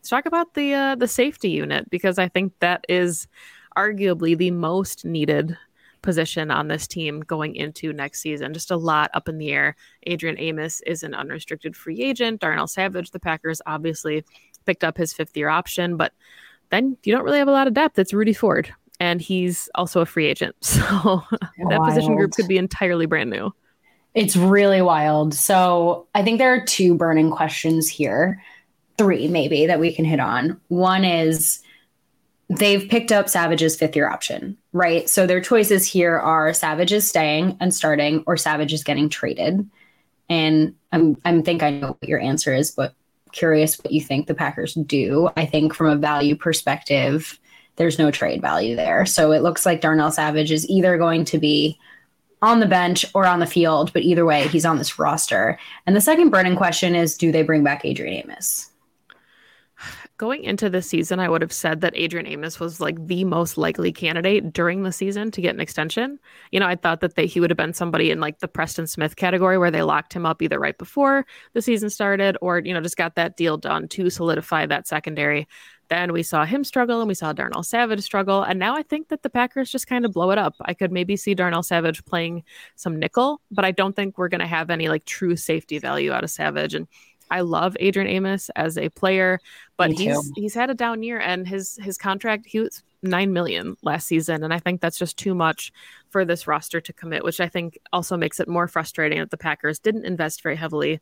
Let's 0.00 0.08
talk 0.08 0.24
about 0.24 0.54
the 0.54 0.72
uh, 0.72 0.94
the 0.94 1.06
safety 1.06 1.50
unit 1.50 1.90
because 1.90 2.18
I 2.18 2.26
think 2.26 2.54
that 2.60 2.86
is 2.88 3.28
arguably 3.76 4.36
the 4.36 4.50
most 4.50 5.04
needed 5.04 5.58
position 6.00 6.50
on 6.50 6.68
this 6.68 6.86
team 6.86 7.20
going 7.20 7.54
into 7.54 7.92
next 7.92 8.22
season. 8.22 8.54
Just 8.54 8.70
a 8.70 8.78
lot 8.78 9.10
up 9.12 9.28
in 9.28 9.36
the 9.36 9.52
air. 9.52 9.76
Adrian 10.06 10.38
Amos 10.38 10.80
is 10.86 11.02
an 11.02 11.14
unrestricted 11.14 11.76
free 11.76 12.00
agent. 12.00 12.40
Darnell 12.40 12.66
Savage, 12.66 13.10
the 13.10 13.20
Packers 13.20 13.60
obviously 13.66 14.24
picked 14.64 14.84
up 14.84 14.96
his 14.96 15.12
fifth 15.12 15.36
year 15.36 15.50
option, 15.50 15.98
but 15.98 16.14
then 16.70 16.96
you 17.04 17.12
don't 17.12 17.24
really 17.24 17.38
have 17.38 17.48
a 17.48 17.52
lot 17.52 17.66
of 17.66 17.74
depth. 17.74 17.98
It's 17.98 18.14
Rudy 18.14 18.32
Ford, 18.32 18.72
and 19.00 19.20
he's 19.20 19.68
also 19.74 20.00
a 20.00 20.06
free 20.06 20.26
agent. 20.26 20.56
So 20.62 21.22
that 21.68 21.82
position 21.84 22.16
group 22.16 22.32
could 22.32 22.48
be 22.48 22.56
entirely 22.56 23.04
brand 23.04 23.28
new. 23.28 23.52
It's 24.14 24.34
really 24.34 24.80
wild. 24.80 25.34
So 25.34 26.08
I 26.14 26.22
think 26.22 26.38
there 26.38 26.54
are 26.54 26.64
two 26.64 26.94
burning 26.94 27.30
questions 27.30 27.86
here 27.86 28.42
three 29.00 29.28
maybe 29.28 29.64
that 29.64 29.80
we 29.80 29.94
can 29.94 30.04
hit 30.04 30.20
on. 30.20 30.60
One 30.68 31.04
is 31.06 31.62
they've 32.50 32.86
picked 32.86 33.12
up 33.12 33.30
Savage's 33.30 33.74
fifth 33.74 33.96
year 33.96 34.10
option, 34.10 34.58
right? 34.74 35.08
So 35.08 35.26
their 35.26 35.40
choices 35.40 35.86
here 35.86 36.18
are 36.18 36.52
Savage 36.52 36.92
is 36.92 37.08
staying 37.08 37.56
and 37.60 37.74
starting, 37.74 38.22
or 38.26 38.36
Savage 38.36 38.74
is 38.74 38.84
getting 38.84 39.08
traded. 39.08 39.66
And 40.28 40.74
I'm 40.92 41.16
I 41.24 41.40
think 41.40 41.62
I 41.62 41.70
know 41.70 41.96
what 41.98 42.08
your 42.10 42.20
answer 42.20 42.54
is, 42.54 42.72
but 42.72 42.92
curious 43.32 43.78
what 43.78 43.90
you 43.90 44.02
think 44.02 44.26
the 44.26 44.34
Packers 44.34 44.74
do. 44.74 45.30
I 45.34 45.46
think 45.46 45.72
from 45.72 45.86
a 45.86 45.96
value 45.96 46.36
perspective, 46.36 47.40
there's 47.76 47.98
no 47.98 48.10
trade 48.10 48.42
value 48.42 48.76
there. 48.76 49.06
So 49.06 49.32
it 49.32 49.42
looks 49.42 49.64
like 49.64 49.80
Darnell 49.80 50.10
Savage 50.10 50.52
is 50.52 50.68
either 50.68 50.98
going 50.98 51.24
to 51.24 51.38
be 51.38 51.78
on 52.42 52.60
the 52.60 52.66
bench 52.66 53.06
or 53.14 53.24
on 53.24 53.40
the 53.40 53.46
field, 53.46 53.94
but 53.94 54.02
either 54.02 54.26
way, 54.26 54.46
he's 54.48 54.66
on 54.66 54.76
this 54.76 54.98
roster. 54.98 55.58
And 55.86 55.96
the 55.96 56.02
second 56.02 56.28
burning 56.28 56.56
question 56.56 56.94
is 56.94 57.16
do 57.16 57.32
they 57.32 57.42
bring 57.42 57.64
back 57.64 57.86
Adrian 57.86 58.24
Amos? 58.24 58.70
Going 60.20 60.44
into 60.44 60.68
the 60.68 60.82
season, 60.82 61.18
I 61.18 61.30
would 61.30 61.40
have 61.40 61.52
said 61.52 61.80
that 61.80 61.96
Adrian 61.96 62.26
Amos 62.26 62.60
was 62.60 62.78
like 62.78 63.06
the 63.06 63.24
most 63.24 63.56
likely 63.56 63.90
candidate 63.90 64.52
during 64.52 64.82
the 64.82 64.92
season 64.92 65.30
to 65.30 65.40
get 65.40 65.54
an 65.54 65.62
extension. 65.62 66.18
You 66.52 66.60
know, 66.60 66.66
I 66.66 66.76
thought 66.76 67.00
that 67.00 67.14
they, 67.14 67.24
he 67.26 67.40
would 67.40 67.48
have 67.48 67.56
been 67.56 67.72
somebody 67.72 68.10
in 68.10 68.20
like 68.20 68.40
the 68.40 68.46
Preston 68.46 68.86
Smith 68.86 69.16
category 69.16 69.56
where 69.56 69.70
they 69.70 69.80
locked 69.80 70.12
him 70.12 70.26
up 70.26 70.42
either 70.42 70.58
right 70.58 70.76
before 70.76 71.24
the 71.54 71.62
season 71.62 71.88
started 71.88 72.36
or, 72.42 72.58
you 72.58 72.74
know, 72.74 72.82
just 72.82 72.98
got 72.98 73.14
that 73.14 73.38
deal 73.38 73.56
done 73.56 73.88
to 73.88 74.10
solidify 74.10 74.66
that 74.66 74.86
secondary. 74.86 75.48
Then 75.88 76.12
we 76.12 76.22
saw 76.22 76.44
him 76.44 76.64
struggle 76.64 77.00
and 77.00 77.08
we 77.08 77.14
saw 77.14 77.32
Darnell 77.32 77.62
Savage 77.62 78.02
struggle. 78.02 78.42
And 78.42 78.58
now 78.58 78.76
I 78.76 78.82
think 78.82 79.08
that 79.08 79.22
the 79.22 79.30
Packers 79.30 79.72
just 79.72 79.88
kind 79.88 80.04
of 80.04 80.12
blow 80.12 80.30
it 80.32 80.38
up. 80.38 80.54
I 80.60 80.74
could 80.74 80.92
maybe 80.92 81.16
see 81.16 81.34
Darnell 81.34 81.64
Savage 81.64 82.04
playing 82.04 82.44
some 82.76 82.98
nickel, 82.98 83.40
but 83.50 83.64
I 83.64 83.72
don't 83.72 83.96
think 83.96 84.18
we're 84.18 84.28
going 84.28 84.40
to 84.40 84.46
have 84.46 84.70
any 84.70 84.88
like 84.88 85.06
true 85.06 85.34
safety 85.34 85.78
value 85.78 86.12
out 86.12 86.24
of 86.24 86.30
Savage. 86.30 86.74
And 86.74 86.86
I 87.30 87.40
love 87.40 87.76
Adrian 87.80 88.08
Amos 88.08 88.50
as 88.56 88.76
a 88.76 88.88
player, 88.90 89.40
but 89.76 89.92
he's 89.92 90.32
he's 90.36 90.54
had 90.54 90.70
a 90.70 90.74
down 90.74 91.02
year 91.02 91.18
and 91.18 91.46
his 91.46 91.78
his 91.82 91.96
contract 91.96 92.46
he 92.46 92.60
was 92.60 92.82
9 93.02 93.32
million 93.32 93.76
last 93.82 94.06
season 94.06 94.44
and 94.44 94.52
I 94.52 94.58
think 94.58 94.80
that's 94.80 94.98
just 94.98 95.16
too 95.16 95.34
much 95.34 95.72
for 96.10 96.24
this 96.24 96.46
roster 96.46 96.80
to 96.80 96.92
commit, 96.92 97.24
which 97.24 97.40
I 97.40 97.48
think 97.48 97.78
also 97.92 98.16
makes 98.16 98.40
it 98.40 98.48
more 98.48 98.68
frustrating 98.68 99.20
that 99.20 99.30
the 99.30 99.36
Packers 99.36 99.78
didn't 99.78 100.04
invest 100.04 100.42
very 100.42 100.56
heavily 100.56 101.00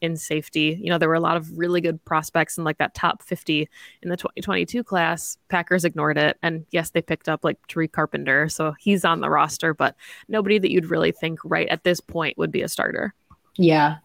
in 0.00 0.16
safety. 0.16 0.78
You 0.82 0.90
know, 0.90 0.98
there 0.98 1.08
were 1.08 1.14
a 1.14 1.20
lot 1.20 1.36
of 1.36 1.58
really 1.58 1.80
good 1.80 2.02
prospects 2.04 2.56
in 2.56 2.64
like 2.64 2.78
that 2.78 2.94
top 2.94 3.22
50 3.22 3.68
in 4.02 4.08
the 4.08 4.16
2022 4.16 4.82
class. 4.82 5.36
Packers 5.48 5.84
ignored 5.84 6.16
it. 6.16 6.38
And 6.42 6.64
yes, 6.70 6.90
they 6.90 7.02
picked 7.02 7.28
up 7.28 7.44
like 7.44 7.58
Tariq 7.68 7.92
Carpenter. 7.92 8.48
So 8.48 8.74
he's 8.78 9.04
on 9.04 9.20
the 9.20 9.28
roster, 9.28 9.74
but 9.74 9.94
nobody 10.28 10.58
that 10.58 10.70
you'd 10.70 10.86
really 10.90 11.12
think 11.12 11.38
right 11.44 11.68
at 11.68 11.84
this 11.84 12.00
point 12.00 12.38
would 12.38 12.50
be 12.50 12.62
a 12.62 12.68
starter. 12.68 13.14
Yeah 13.56 13.96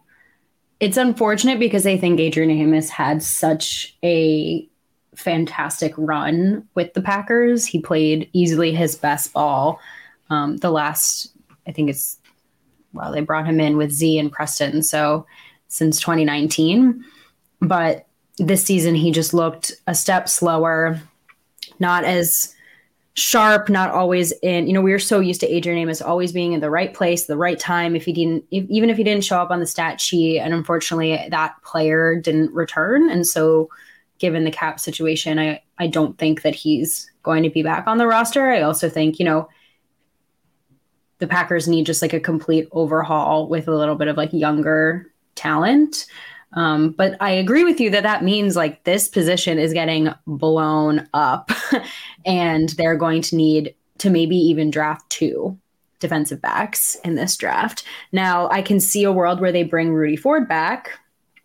it's 0.80 0.96
unfortunate 0.96 1.58
because 1.58 1.86
I 1.86 1.96
think 1.96 2.20
Adrian 2.20 2.50
Amos 2.50 2.90
had 2.90 3.22
such 3.22 3.96
a 4.04 4.68
fantastic 5.14 5.94
run 5.96 6.68
with 6.74 6.92
the 6.94 7.00
Packers. 7.02 7.64
He 7.64 7.80
played 7.80 8.28
easily 8.32 8.72
his 8.72 8.94
best 8.94 9.32
ball. 9.32 9.80
Um, 10.28 10.58
the 10.58 10.70
last, 10.70 11.34
I 11.66 11.72
think 11.72 11.88
it's, 11.88 12.18
well, 12.92 13.12
they 13.12 13.20
brought 13.20 13.46
him 13.46 13.60
in 13.60 13.76
with 13.76 13.90
Z 13.90 14.18
and 14.18 14.30
Preston. 14.30 14.82
So 14.82 15.26
since 15.68 16.00
2019. 16.00 17.04
But 17.60 18.06
this 18.38 18.64
season, 18.64 18.94
he 18.94 19.10
just 19.10 19.34
looked 19.34 19.72
a 19.86 19.94
step 19.94 20.28
slower, 20.28 21.00
not 21.78 22.04
as 22.04 22.54
sharp, 23.16 23.70
not 23.70 23.90
always 23.90 24.32
in, 24.42 24.66
you 24.66 24.74
know, 24.74 24.82
we 24.82 24.92
were 24.92 24.98
so 24.98 25.20
used 25.20 25.40
to 25.40 25.48
Adrian 25.48 25.78
Amos 25.78 26.02
always 26.02 26.32
being 26.32 26.52
in 26.52 26.60
the 26.60 26.70
right 26.70 26.92
place, 26.92 27.26
the 27.26 27.36
right 27.36 27.58
time. 27.58 27.96
If 27.96 28.04
he 28.04 28.12
didn't, 28.12 28.44
if, 28.50 28.64
even 28.68 28.90
if 28.90 28.98
he 28.98 29.04
didn't 29.04 29.24
show 29.24 29.40
up 29.40 29.50
on 29.50 29.58
the 29.58 29.66
stat 29.66 30.00
sheet, 30.00 30.38
and 30.38 30.52
unfortunately 30.52 31.26
that 31.30 31.54
player 31.62 32.14
didn't 32.14 32.52
return. 32.52 33.08
And 33.10 33.26
so, 33.26 33.68
given 34.18 34.44
the 34.44 34.50
cap 34.50 34.80
situation, 34.80 35.38
I, 35.38 35.62
I 35.78 35.88
don't 35.88 36.16
think 36.16 36.42
that 36.42 36.54
he's 36.54 37.10
going 37.22 37.42
to 37.42 37.50
be 37.50 37.62
back 37.62 37.86
on 37.86 37.98
the 37.98 38.06
roster. 38.06 38.50
I 38.50 38.62
also 38.62 38.88
think, 38.88 39.18
you 39.18 39.24
know, 39.24 39.48
the 41.18 41.26
Packers 41.26 41.68
need 41.68 41.86
just 41.86 42.02
like 42.02 42.12
a 42.12 42.20
complete 42.20 42.68
overhaul 42.72 43.48
with 43.48 43.68
a 43.68 43.74
little 43.74 43.94
bit 43.94 44.08
of 44.08 44.16
like 44.16 44.32
younger 44.32 45.12
talent. 45.34 46.06
Um, 46.56 46.90
but 46.90 47.16
I 47.20 47.30
agree 47.30 47.64
with 47.64 47.80
you 47.80 47.90
that 47.90 48.02
that 48.02 48.24
means 48.24 48.56
like 48.56 48.84
this 48.84 49.08
position 49.08 49.58
is 49.58 49.72
getting 49.72 50.08
blown 50.26 51.06
up, 51.12 51.50
and 52.26 52.70
they're 52.70 52.96
going 52.96 53.22
to 53.22 53.36
need 53.36 53.74
to 53.98 54.10
maybe 54.10 54.36
even 54.36 54.70
draft 54.70 55.08
two 55.10 55.56
defensive 55.98 56.40
backs 56.40 56.96
in 57.04 57.14
this 57.14 57.36
draft. 57.36 57.84
Now, 58.12 58.48
I 58.50 58.62
can 58.62 58.80
see 58.80 59.04
a 59.04 59.12
world 59.12 59.40
where 59.40 59.52
they 59.52 59.62
bring 59.62 59.92
Rudy 59.92 60.16
Ford 60.16 60.48
back 60.48 60.98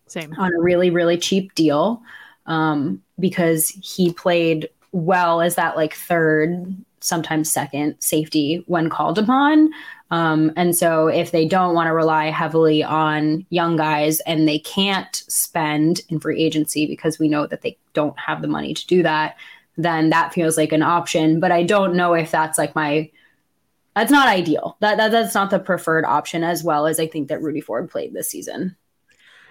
Same. 0.06 0.32
on 0.38 0.52
a 0.52 0.60
really, 0.60 0.90
really 0.90 1.16
cheap 1.18 1.54
deal 1.54 2.02
um, 2.46 3.02
because 3.18 3.68
he 3.68 4.12
played 4.12 4.68
well 4.92 5.40
as 5.40 5.54
that 5.54 5.76
like 5.76 5.94
third, 5.94 6.74
sometimes 7.00 7.50
second 7.50 7.96
safety 8.00 8.62
when 8.66 8.90
called 8.90 9.18
upon. 9.18 9.70
Um, 10.12 10.52
and 10.56 10.76
so, 10.76 11.08
if 11.08 11.30
they 11.30 11.48
don't 11.48 11.74
want 11.74 11.88
to 11.88 11.94
rely 11.94 12.26
heavily 12.26 12.84
on 12.84 13.46
young 13.48 13.76
guys 13.76 14.20
and 14.20 14.46
they 14.46 14.58
can't 14.58 15.16
spend 15.16 16.02
in 16.10 16.20
free 16.20 16.40
agency 16.40 16.86
because 16.86 17.18
we 17.18 17.28
know 17.28 17.46
that 17.46 17.62
they 17.62 17.78
don't 17.94 18.18
have 18.18 18.42
the 18.42 18.48
money 18.48 18.74
to 18.74 18.86
do 18.86 19.02
that, 19.02 19.36
then 19.78 20.10
that 20.10 20.34
feels 20.34 20.58
like 20.58 20.72
an 20.72 20.82
option. 20.82 21.40
But 21.40 21.50
I 21.50 21.62
don't 21.62 21.96
know 21.96 22.12
if 22.12 22.30
that's 22.30 22.58
like 22.58 22.74
my 22.74 23.10
that's 23.96 24.10
not 24.10 24.28
ideal. 24.28 24.76
That, 24.80 24.98
that 24.98 25.12
that's 25.12 25.34
not 25.34 25.50
the 25.50 25.58
preferred 25.58 26.04
option 26.04 26.44
as 26.44 26.62
well 26.62 26.86
as 26.86 27.00
I 27.00 27.06
think 27.06 27.28
that 27.28 27.42
Rudy 27.42 27.62
Ford 27.62 27.90
played 27.90 28.12
this 28.12 28.28
season. 28.28 28.76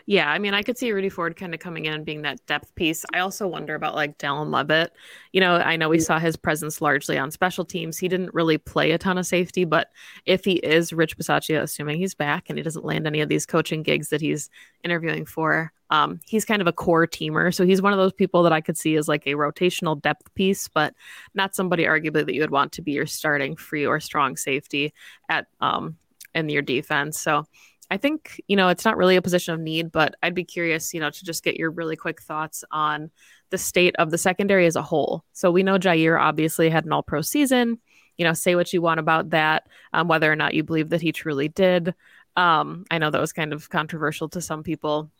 Yeah, 0.05 0.29
I 0.29 0.39
mean, 0.39 0.53
I 0.53 0.63
could 0.63 0.77
see 0.77 0.91
Rudy 0.91 1.09
Ford 1.09 1.35
kind 1.35 1.53
of 1.53 1.59
coming 1.59 1.85
in 1.85 1.93
and 1.93 2.05
being 2.05 2.23
that 2.23 2.45
depth 2.45 2.73
piece. 2.75 3.05
I 3.13 3.19
also 3.19 3.47
wonder 3.47 3.75
about 3.75 3.95
like 3.95 4.17
Dallin 4.17 4.51
Leavitt. 4.51 4.91
You 5.31 5.41
know, 5.41 5.55
I 5.55 5.75
know 5.75 5.89
we 5.89 5.99
saw 5.99 6.19
his 6.19 6.35
presence 6.35 6.81
largely 6.81 7.17
on 7.17 7.31
special 7.31 7.65
teams. 7.65 7.97
He 7.97 8.07
didn't 8.07 8.33
really 8.33 8.57
play 8.57 8.91
a 8.91 8.97
ton 8.97 9.17
of 9.17 9.25
safety, 9.25 9.65
but 9.65 9.89
if 10.25 10.43
he 10.43 10.53
is 10.53 10.91
Rich 10.91 11.17
Bisaccia, 11.17 11.61
assuming 11.61 11.97
he's 11.97 12.15
back 12.15 12.45
and 12.49 12.57
he 12.57 12.63
doesn't 12.63 12.85
land 12.85 13.07
any 13.07 13.21
of 13.21 13.29
these 13.29 13.45
coaching 13.45 13.83
gigs 13.83 14.09
that 14.09 14.21
he's 14.21 14.49
interviewing 14.83 15.25
for, 15.25 15.71
um, 15.89 16.19
he's 16.25 16.45
kind 16.45 16.61
of 16.61 16.67
a 16.67 16.73
core 16.73 17.05
teamer. 17.05 17.53
So 17.53 17.65
he's 17.65 17.81
one 17.81 17.93
of 17.93 17.99
those 17.99 18.13
people 18.13 18.43
that 18.43 18.53
I 18.53 18.61
could 18.61 18.77
see 18.77 18.95
as 18.95 19.07
like 19.07 19.27
a 19.27 19.35
rotational 19.35 20.01
depth 20.01 20.33
piece, 20.35 20.67
but 20.67 20.93
not 21.33 21.55
somebody 21.55 21.83
arguably 21.85 22.25
that 22.25 22.33
you 22.33 22.41
would 22.41 22.51
want 22.51 22.71
to 22.73 22.81
be 22.81 22.93
your 22.93 23.05
starting 23.05 23.55
free 23.55 23.85
or 23.85 23.99
strong 23.99 24.37
safety 24.37 24.93
at 25.29 25.47
um 25.59 25.97
in 26.33 26.47
your 26.47 26.61
defense. 26.61 27.19
So 27.19 27.45
I 27.91 27.97
think, 27.97 28.41
you 28.47 28.55
know, 28.55 28.69
it's 28.69 28.85
not 28.85 28.95
really 28.95 29.17
a 29.17 29.21
position 29.21 29.53
of 29.53 29.59
need, 29.59 29.91
but 29.91 30.15
I'd 30.23 30.33
be 30.33 30.45
curious, 30.45 30.93
you 30.93 31.01
know, 31.01 31.09
to 31.09 31.25
just 31.25 31.43
get 31.43 31.57
your 31.57 31.69
really 31.69 31.97
quick 31.97 32.21
thoughts 32.21 32.63
on 32.71 33.11
the 33.49 33.57
state 33.57 33.95
of 33.97 34.11
the 34.11 34.17
secondary 34.17 34.65
as 34.65 34.77
a 34.77 34.81
whole. 34.81 35.25
So 35.33 35.51
we 35.51 35.61
know 35.61 35.77
Jaire 35.77 36.19
obviously 36.19 36.69
had 36.69 36.85
an 36.85 36.93
all 36.93 37.03
pro 37.03 37.21
season. 37.21 37.79
You 38.17 38.25
know, 38.25 38.33
say 38.33 38.55
what 38.55 38.71
you 38.71 38.81
want 38.81 39.01
about 39.01 39.31
that, 39.31 39.67
um, 39.91 40.07
whether 40.07 40.31
or 40.31 40.35
not 40.37 40.53
you 40.53 40.63
believe 40.63 40.89
that 40.89 41.01
he 41.01 41.11
truly 41.11 41.49
did. 41.49 41.93
Um, 42.37 42.85
I 42.89 42.97
know 42.97 43.09
that 43.09 43.19
was 43.19 43.33
kind 43.33 43.51
of 43.51 43.69
controversial 43.69 44.29
to 44.29 44.41
some 44.41 44.63
people. 44.63 45.11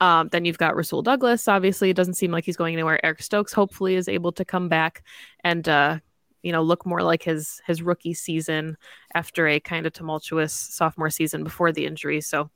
Um, 0.00 0.28
then 0.30 0.44
you've 0.44 0.58
got 0.58 0.76
Rasul 0.76 1.02
Douglas. 1.02 1.48
Obviously, 1.48 1.90
it 1.90 1.96
doesn't 1.96 2.14
seem 2.14 2.30
like 2.32 2.44
he's 2.44 2.56
going 2.56 2.74
anywhere. 2.74 3.04
Eric 3.04 3.22
Stokes 3.22 3.52
hopefully 3.52 3.94
is 3.94 4.08
able 4.08 4.32
to 4.32 4.44
come 4.44 4.68
back 4.68 5.04
and 5.42 5.66
uh, 5.68 6.00
you 6.44 6.52
know, 6.52 6.62
look 6.62 6.84
more 6.84 7.02
like 7.02 7.22
his 7.22 7.60
his 7.66 7.82
rookie 7.82 8.14
season 8.14 8.76
after 9.14 9.48
a 9.48 9.58
kind 9.58 9.86
of 9.86 9.92
tumultuous 9.94 10.52
sophomore 10.52 11.10
season 11.10 11.42
before 11.42 11.72
the 11.72 11.86
injury. 11.86 12.20
So 12.20 12.50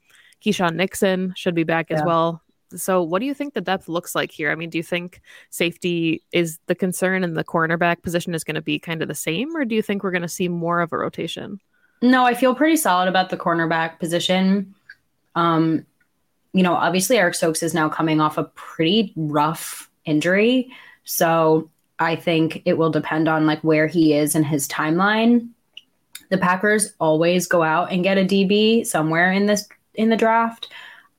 Keisean 0.44 0.74
Nixon 0.74 1.32
should 1.36 1.54
be 1.54 1.64
back 1.64 1.88
yeah. 1.90 1.96
as 1.96 2.02
well. 2.04 2.42
So, 2.76 3.02
what 3.02 3.20
do 3.20 3.26
you 3.26 3.32
think 3.32 3.54
the 3.54 3.62
depth 3.62 3.88
looks 3.88 4.14
like 4.14 4.30
here? 4.30 4.50
I 4.50 4.54
mean, 4.54 4.68
do 4.68 4.76
you 4.76 4.84
think 4.84 5.22
safety 5.48 6.22
is 6.32 6.58
the 6.66 6.74
concern 6.74 7.24
and 7.24 7.34
the 7.34 7.44
cornerback 7.44 8.02
position 8.02 8.34
is 8.34 8.44
going 8.44 8.56
to 8.56 8.62
be 8.62 8.78
kind 8.78 9.00
of 9.00 9.08
the 9.08 9.14
same, 9.14 9.56
or 9.56 9.64
do 9.64 9.74
you 9.74 9.80
think 9.80 10.02
we're 10.02 10.10
going 10.10 10.20
to 10.20 10.28
see 10.28 10.48
more 10.48 10.82
of 10.82 10.92
a 10.92 10.98
rotation? 10.98 11.60
No, 12.02 12.24
I 12.24 12.34
feel 12.34 12.54
pretty 12.54 12.76
solid 12.76 13.08
about 13.08 13.30
the 13.30 13.38
cornerback 13.38 13.98
position. 13.98 14.74
Um, 15.34 15.86
you 16.52 16.62
know, 16.62 16.74
obviously 16.74 17.16
Eric 17.16 17.34
Stokes 17.34 17.62
is 17.62 17.72
now 17.72 17.88
coming 17.88 18.20
off 18.20 18.36
a 18.36 18.44
pretty 18.44 19.14
rough 19.16 19.90
injury. 20.04 20.70
So 21.04 21.70
I 21.98 22.16
think 22.16 22.62
it 22.64 22.78
will 22.78 22.90
depend 22.90 23.28
on 23.28 23.46
like 23.46 23.60
where 23.62 23.86
he 23.86 24.14
is 24.14 24.34
in 24.34 24.44
his 24.44 24.68
timeline. 24.68 25.48
The 26.30 26.38
Packers 26.38 26.92
always 27.00 27.46
go 27.46 27.62
out 27.62 27.90
and 27.90 28.04
get 28.04 28.18
a 28.18 28.24
DB 28.24 28.86
somewhere 28.86 29.32
in 29.32 29.46
this 29.46 29.68
in 29.94 30.10
the 30.10 30.16
draft. 30.16 30.68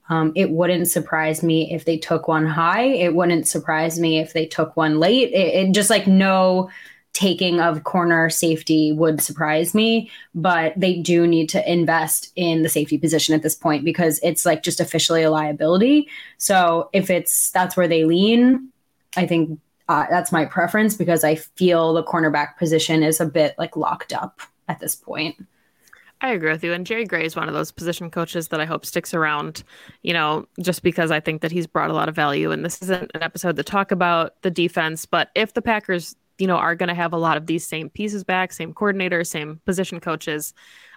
Um, 0.09 0.31
it 0.36 0.50
wouldn't 0.50 0.88
surprise 0.88 1.43
me 1.43 1.74
if 1.74 1.86
they 1.86 1.98
took 1.98 2.27
one 2.27 2.48
high. 2.48 2.83
It 2.83 3.13
wouldn't 3.13 3.48
surprise 3.48 4.00
me 4.00 4.19
if 4.19 4.33
they 4.33 4.45
took 4.45 4.75
one 4.75 5.00
late. 5.00 5.31
It, 5.31 5.67
it 5.67 5.71
just 5.74 5.89
like 5.89 6.07
no 6.07 6.69
taking 7.13 7.59
of 7.59 7.83
corner 7.83 8.29
safety 8.29 8.91
would 8.91 9.21
surprise 9.21 9.74
me, 9.74 10.09
but 10.33 10.74
they 10.77 10.95
do 10.95 11.27
need 11.27 11.50
to 11.50 11.71
invest 11.71 12.31
in 12.36 12.62
the 12.62 12.69
safety 12.69 12.98
position 12.98 13.36
at 13.36 13.41
this 13.41 13.55
point 13.55 13.83
because 13.83 14.19
it's 14.24 14.45
like 14.45 14.63
just 14.63 14.79
officially 14.79 15.24
a 15.24 15.31
liability. 15.31 16.07
So 16.38 16.89
if 16.93 17.09
it's 17.09 17.51
that's 17.51 17.75
where 17.75 17.88
they 17.88 18.05
lean, 18.05 18.69
I 19.17 19.25
think 19.27 19.59
uh, 19.89 20.05
that's 20.08 20.31
my 20.31 20.46
preference 20.46 20.96
because 20.96 21.24
I 21.24 21.36
feel 21.36 21.93
the 21.93 22.03
cornerback 22.03 22.58
position 22.58 23.01
is 23.01 23.19
a 23.19 23.25
bit 23.25 23.55
like 23.58 23.75
locked 23.75 24.13
up 24.13 24.39
at 24.67 24.79
this 24.79 24.96
point. 24.96 25.43
I 26.22 26.31
agree 26.31 26.51
with 26.51 26.63
you. 26.63 26.74
And 26.74 26.86
Jerry 26.86 27.05
Gray 27.05 27.25
is 27.25 27.36
one 27.36 27.48
of 27.48 27.55
those 27.55 27.72
position 27.72 28.12
coaches 28.12 28.50
that 28.50 28.62
I 28.62 28.65
hope 28.65 28.86
sticks 28.86 29.13
around, 29.13 29.63
you 30.03 30.13
know, 30.13 30.46
just 30.62 30.84
because 30.84 31.12
I 31.12 31.19
think 31.19 31.41
that 31.41 31.51
he's 31.51 31.65
brought 31.65 31.89
a 31.89 31.93
lot 31.93 32.08
of 32.08 32.15
value. 32.15 32.51
And 32.51 32.63
this 32.63 32.81
isn't 32.84 33.10
an 33.15 33.24
episode 33.24 33.55
to 33.55 33.63
talk 33.63 33.91
about 33.91 34.39
the 34.43 34.51
defense, 34.51 35.05
but 35.05 35.29
if 35.34 35.53
the 35.53 35.62
Packers, 35.62 36.15
you 36.38 36.46
know, 36.46 36.58
are 36.58 36.75
going 36.75 36.89
to 36.89 36.96
have 36.96 37.13
a 37.13 37.17
lot 37.17 37.38
of 37.38 37.48
these 37.48 37.65
same 37.65 37.89
pieces 37.89 38.24
back, 38.24 38.53
same 38.53 38.74
coordinators, 38.74 39.27
same 39.27 39.60
position 39.65 40.00
coaches, 40.00 40.53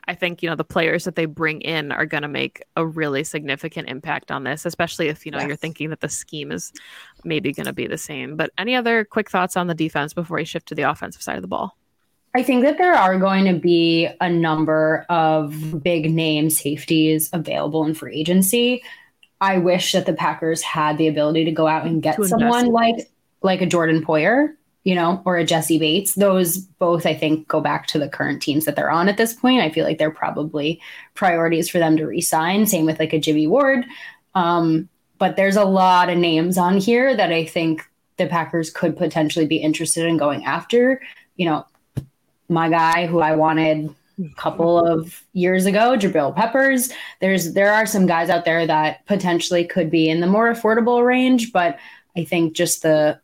I 0.09 0.15
think, 0.15 0.43
you 0.43 0.49
know, 0.49 0.57
the 0.57 0.65
players 0.65 1.05
that 1.05 1.15
they 1.15 1.27
bring 1.27 1.61
in 1.61 1.93
are 1.93 2.07
going 2.07 2.23
to 2.23 2.29
make 2.29 2.63
a 2.77 2.85
really 2.85 3.23
significant 3.23 3.89
impact 3.89 4.33
on 4.33 4.45
this, 4.45 4.67
especially 4.67 5.09
if, 5.09 5.25
you 5.25 5.31
know, 5.31 5.39
yes. 5.39 5.47
you're 5.47 5.57
thinking 5.57 5.91
that 5.91 6.01
the 6.01 6.09
scheme 6.09 6.51
is 6.51 6.73
maybe 7.25 7.53
going 7.53 7.67
to 7.67 7.73
be 7.73 7.87
the 7.87 7.99
same. 7.99 8.37
But 8.37 8.51
any 8.59 8.75
other 8.75 9.05
quick 9.05 9.31
thoughts 9.31 9.57
on 9.57 9.69
the 9.69 9.75
defense 9.75 10.13
before 10.13 10.39
we 10.39 10.45
shift 10.45 10.67
to 10.69 10.75
the 10.75 10.83
offensive 10.83 11.23
side 11.23 11.37
of 11.37 11.43
the 11.43 11.49
ball? 11.49 11.77
I 12.35 12.43
think 12.43 12.65
that 12.65 12.79
there 12.79 12.95
are 12.95 13.19
going 13.19 13.45
to 13.45 13.61
be 13.61 14.09
a 14.21 14.29
number 14.29 15.05
of 15.09 15.83
big 15.83 16.11
name 16.11 16.51
safeties 16.51 17.29
available 17.33 17.85
in 17.85 17.95
free 17.95 18.17
agency. 18.19 18.83
I 19.41 19.59
wish 19.59 19.93
that 19.93 20.07
the 20.07 20.15
Packers 20.15 20.63
had 20.63 20.99
the 20.99 21.09
ability 21.09 21.45
to 21.45 21.53
go 21.53 21.67
out 21.67 21.87
and 21.87 22.03
get 22.03 22.23
someone 22.25 22.69
like 22.69 23.11
like 23.43 23.61
a 23.61 23.67
Jordan 23.67 24.05
Poyer, 24.05 24.55
you 24.85 24.95
know, 24.95 25.23
or 25.25 25.37
a 25.37 25.45
Jessie 25.45 25.79
Bates. 25.79 26.15
Those 26.15 26.59
both 26.59 27.07
I 27.07 27.15
think 27.15 27.49
go 27.49 27.61
back 27.61 27.87
to 27.89 27.99
the 27.99 28.09
current 28.09 28.43
teams 28.43 28.65
that 28.65 28.77
they're 28.77 28.91
on 28.91 29.09
at 29.09 29.17
this 29.17 29.33
point. 29.33 29.61
I 29.61 29.71
feel 29.71 29.85
like 29.85 29.99
they're 29.99 30.11
probably 30.11 30.81
priorities 31.15 31.69
for 31.69 31.79
them 31.79 31.97
to 31.97 32.07
resign. 32.07 32.67
Same 32.67 32.87
with 32.87 32.99
like 32.99 33.13
a 33.13 33.21
Jimmy 33.21 33.47
Ward. 33.47 33.85
Um, 34.35 34.89
but 35.19 35.37
there's 35.37 35.57
a 35.57 35.65
lot 35.65 36.11
of 36.11 36.19
names 36.19 36.59
on 36.59 36.79
here 36.79 37.17
that 37.17 37.33
I 37.33 37.45
think 37.45 37.89
the 38.17 38.27
Packers 38.27 38.71
could 38.71 38.97
potentially 38.97 39.47
be 39.47 39.57
interested 39.57 40.07
in 40.07 40.17
going 40.17 40.45
after. 40.45 41.01
You 41.37 41.47
know, 41.47 41.67
my 42.49 42.69
guy 42.69 43.07
who 43.07 43.21
I 43.21 43.37
wanted 43.37 43.95
a 44.19 44.35
couple 44.37 44.85
of 44.85 45.23
years 45.33 45.65
ago, 45.65 45.97
Jabril 45.97 46.35
Peppers. 46.35 46.93
There's 47.21 47.55
there 47.55 47.73
are 47.73 47.87
some 47.87 48.07
guys 48.07 48.31
out 48.31 48.45
there 48.45 48.67
that 48.67 49.07
potentially 49.07 49.65
could 49.65 49.91
be 49.91 50.09
in 50.09 50.21
the 50.21 50.27
more 50.27 50.53
affordable 50.53 51.05
range, 51.05 51.53
but 51.53 51.79
I 52.17 52.25
think 52.25 52.55
just 52.55 52.83
the 52.83 53.21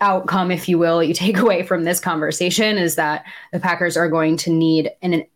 outcome, 0.00 0.50
if 0.50 0.68
you 0.68 0.78
will, 0.78 1.02
you 1.02 1.14
take 1.14 1.38
away 1.38 1.62
from 1.62 1.84
this 1.84 2.00
conversation 2.00 2.78
is 2.78 2.96
that 2.96 3.24
the 3.52 3.60
Packers 3.60 3.96
are 3.96 4.08
going 4.08 4.36
to 4.38 4.50
need 4.50 4.90
an, 5.02 5.14
an 5.14 5.26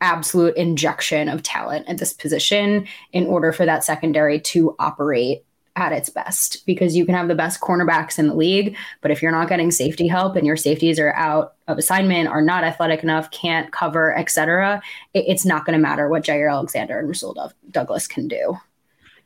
absolute 0.00 0.56
injection 0.56 1.28
of 1.28 1.42
talent 1.42 1.88
at 1.88 1.98
this 1.98 2.12
position 2.12 2.86
in 3.12 3.26
order 3.26 3.52
for 3.52 3.64
that 3.64 3.84
secondary 3.84 4.40
to 4.40 4.76
operate 4.78 5.42
at 5.76 5.92
its 5.92 6.08
best 6.08 6.64
because 6.64 6.96
you 6.96 7.04
can 7.04 7.14
have 7.14 7.28
the 7.28 7.34
best 7.34 7.60
cornerbacks 7.60 8.18
in 8.18 8.28
the 8.28 8.34
league, 8.34 8.74
but 9.02 9.10
if 9.10 9.20
you're 9.20 9.30
not 9.30 9.48
getting 9.48 9.70
safety 9.70 10.08
help 10.08 10.34
and 10.34 10.46
your 10.46 10.56
safeties 10.56 10.98
are 10.98 11.12
out 11.14 11.54
of 11.68 11.76
assignment, 11.76 12.28
are 12.28 12.40
not 12.40 12.64
athletic 12.64 13.02
enough, 13.02 13.30
can't 13.30 13.70
cover, 13.72 14.16
etc., 14.16 14.82
it, 15.12 15.24
it's 15.28 15.44
not 15.44 15.66
going 15.66 15.78
to 15.78 15.82
matter 15.82 16.08
what 16.08 16.24
Jaire 16.24 16.50
Alexander 16.50 16.98
and 16.98 17.08
Rasul 17.08 17.52
Douglas 17.70 18.06
can 18.06 18.26
do. 18.26 18.56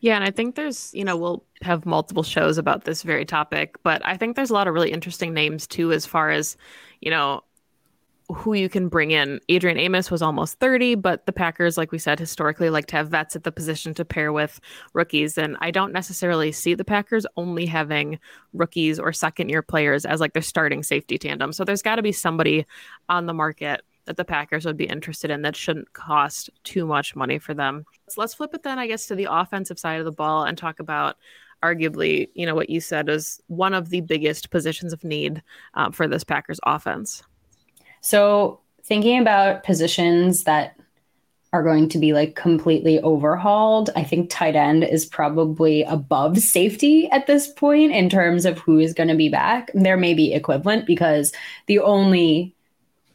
Yeah, 0.01 0.15
and 0.15 0.25
I 0.25 0.31
think 0.31 0.55
there's, 0.55 0.93
you 0.95 1.05
know, 1.05 1.17
we'll 1.17 1.45
have 1.63 1.85
multiple 1.85 2.23
shows 2.23 2.57
about 2.57 2.85
this 2.85 3.03
very 3.03 3.25
topic, 3.25 3.77
but 3.83 4.05
I 4.05 4.17
think 4.17 4.35
there's 4.35 4.51
a 4.51 4.55
lot 4.55 4.67
of 4.67 4.75
really 4.75 4.93
interesting 4.93 5.35
names 5.35 5.67
too, 5.67 5.93
as 5.93 6.07
far 6.07 6.31
as, 6.31 6.57
you 7.01 7.11
know, 7.11 7.43
who 8.33 8.55
you 8.55 8.69
can 8.69 8.89
bring 8.89 9.11
in. 9.11 9.41
Adrian 9.49 9.79
Amos 9.79 10.11
was 10.11 10.23
almost 10.23 10.59
30, 10.61 10.95
but 10.95 11.27
the 11.27 11.33
Packers, 11.33 11.77
like 11.77 11.93
we 11.93 11.99
said, 11.99 12.19
historically 12.19 12.71
like 12.71 12.87
to 12.87 12.97
have 12.97 13.09
vets 13.09 13.35
at 13.35 13.45
the 13.45 13.53
position 13.53 13.93
to 13.95 14.05
pair 14.05 14.33
with 14.33 14.61
rookies. 14.95 15.37
And 15.37 15.57
I 15.61 15.71
don't 15.71 15.93
necessarily 15.93 16.53
see 16.53 16.75
the 16.75 16.85
Packers 16.85 17.27
only 17.37 17.67
having 17.67 18.19
rookies 18.53 18.99
or 18.99 19.13
second 19.13 19.49
year 19.49 19.63
players 19.63 20.07
as 20.07 20.21
like 20.21 20.33
their 20.33 20.43
starting 20.43 20.83
safety 20.83 21.19
tandem. 21.19 21.53
So 21.53 21.65
there's 21.65 21.83
got 21.83 21.97
to 21.97 22.03
be 22.03 22.13
somebody 22.13 22.67
on 23.09 23.27
the 23.27 23.35
market 23.35 23.83
that 24.11 24.17
the 24.17 24.25
Packers 24.25 24.65
would 24.65 24.77
be 24.77 24.87
interested 24.87 25.31
in 25.31 25.43
that 25.43 25.55
shouldn't 25.55 25.93
cost 25.93 26.51
too 26.65 26.85
much 26.85 27.15
money 27.15 27.39
for 27.39 27.55
them. 27.55 27.85
So 28.09 28.21
let's 28.21 28.35
flip 28.35 28.53
it 28.55 28.65
then, 28.65 28.77
I 28.77 28.89
guess, 28.89 29.07
to 29.07 29.15
the 29.15 29.29
offensive 29.31 29.79
side 29.79 30.01
of 30.01 30.05
the 30.05 30.11
ball 30.11 30.43
and 30.43 30.59
talk 30.59 30.81
about 30.81 31.17
arguably, 31.63 32.29
you 32.35 32.45
know, 32.45 32.57
what 32.57 32.71
you 32.71 32.81
said 32.81 33.09
is 33.09 33.41
one 33.47 33.73
of 33.73 33.91
the 33.91 34.01
biggest 34.01 34.51
positions 34.51 34.93
of 34.93 35.05
need 35.05 35.45
um, 35.75 35.93
for 35.93 36.09
this 36.09 36.25
Packers 36.25 36.59
offense. 36.67 37.23
So, 38.01 38.59
thinking 38.83 39.21
about 39.21 39.63
positions 39.63 40.43
that 40.43 40.75
are 41.53 41.63
going 41.63 41.89
to 41.91 41.99
be 41.99 42.13
like 42.13 42.35
completely 42.35 42.99
overhauled, 42.99 43.91
I 43.95 44.03
think 44.03 44.29
tight 44.29 44.57
end 44.57 44.83
is 44.83 45.07
probably 45.07 45.85
above 45.85 46.39
safety 46.39 47.09
at 47.13 47.29
this 47.29 47.47
point 47.47 47.93
in 47.93 48.11
terms 48.11 48.45
of 48.45 48.59
who 48.59 48.81
is 48.81 48.93
going 48.93 49.09
to 49.09 49.15
be 49.15 49.29
back. 49.29 49.71
There 49.73 49.97
may 49.97 50.15
be 50.15 50.33
equivalent 50.33 50.85
because 50.85 51.33
the 51.67 51.79
only 51.79 52.57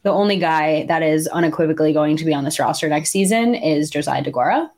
the 0.06 0.12
only 0.12 0.36
guy 0.36 0.86
that 0.86 1.02
is 1.02 1.26
unequivocally 1.26 1.92
going 1.92 2.16
to 2.16 2.24
be 2.24 2.32
on 2.32 2.44
this 2.44 2.60
roster 2.60 2.88
next 2.88 3.10
season 3.10 3.56
is 3.56 3.90
Josiah 3.90 4.22
DeGuara. 4.22 4.70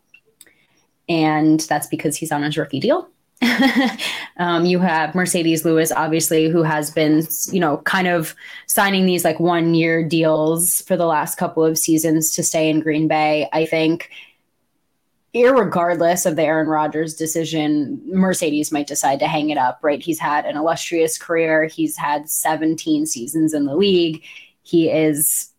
And 1.06 1.60
that's 1.60 1.86
because 1.86 2.16
he's 2.16 2.32
on 2.32 2.42
his 2.42 2.56
rookie 2.56 2.80
deal. 2.80 3.10
um, 4.38 4.64
you 4.64 4.78
have 4.78 5.10
Marcedes 5.10 5.66
Lewis, 5.66 5.92
obviously, 5.92 6.48
who 6.48 6.62
has 6.62 6.90
been, 6.90 7.28
you 7.52 7.60
know, 7.60 7.76
kind 7.78 8.08
of 8.08 8.34
signing 8.68 9.04
these 9.04 9.22
like 9.22 9.38
one 9.38 9.74
year 9.74 10.02
deals 10.02 10.80
for 10.80 10.96
the 10.96 11.04
last 11.04 11.36
couple 11.36 11.62
of 11.62 11.76
seasons 11.76 12.30
to 12.32 12.42
stay 12.42 12.70
in 12.70 12.80
Green 12.80 13.06
Bay. 13.06 13.50
I 13.52 13.66
think, 13.66 14.08
regardless 15.34 16.24
of 16.24 16.36
the 16.36 16.42
Aaron 16.42 16.68
Rodgers 16.68 17.14
decision, 17.14 18.00
Marcedes 18.08 18.72
might 18.72 18.86
decide 18.86 19.18
to 19.18 19.28
hang 19.28 19.50
it 19.50 19.58
up, 19.58 19.80
right? 19.82 20.02
He's 20.02 20.18
had 20.18 20.46
an 20.46 20.56
illustrious 20.56 21.18
career, 21.18 21.66
he's 21.66 21.98
had 21.98 22.30
17 22.30 23.04
seasons 23.04 23.52
in 23.52 23.66
the 23.66 23.76
league. 23.76 24.24
He 24.68 24.90
is 24.90 25.50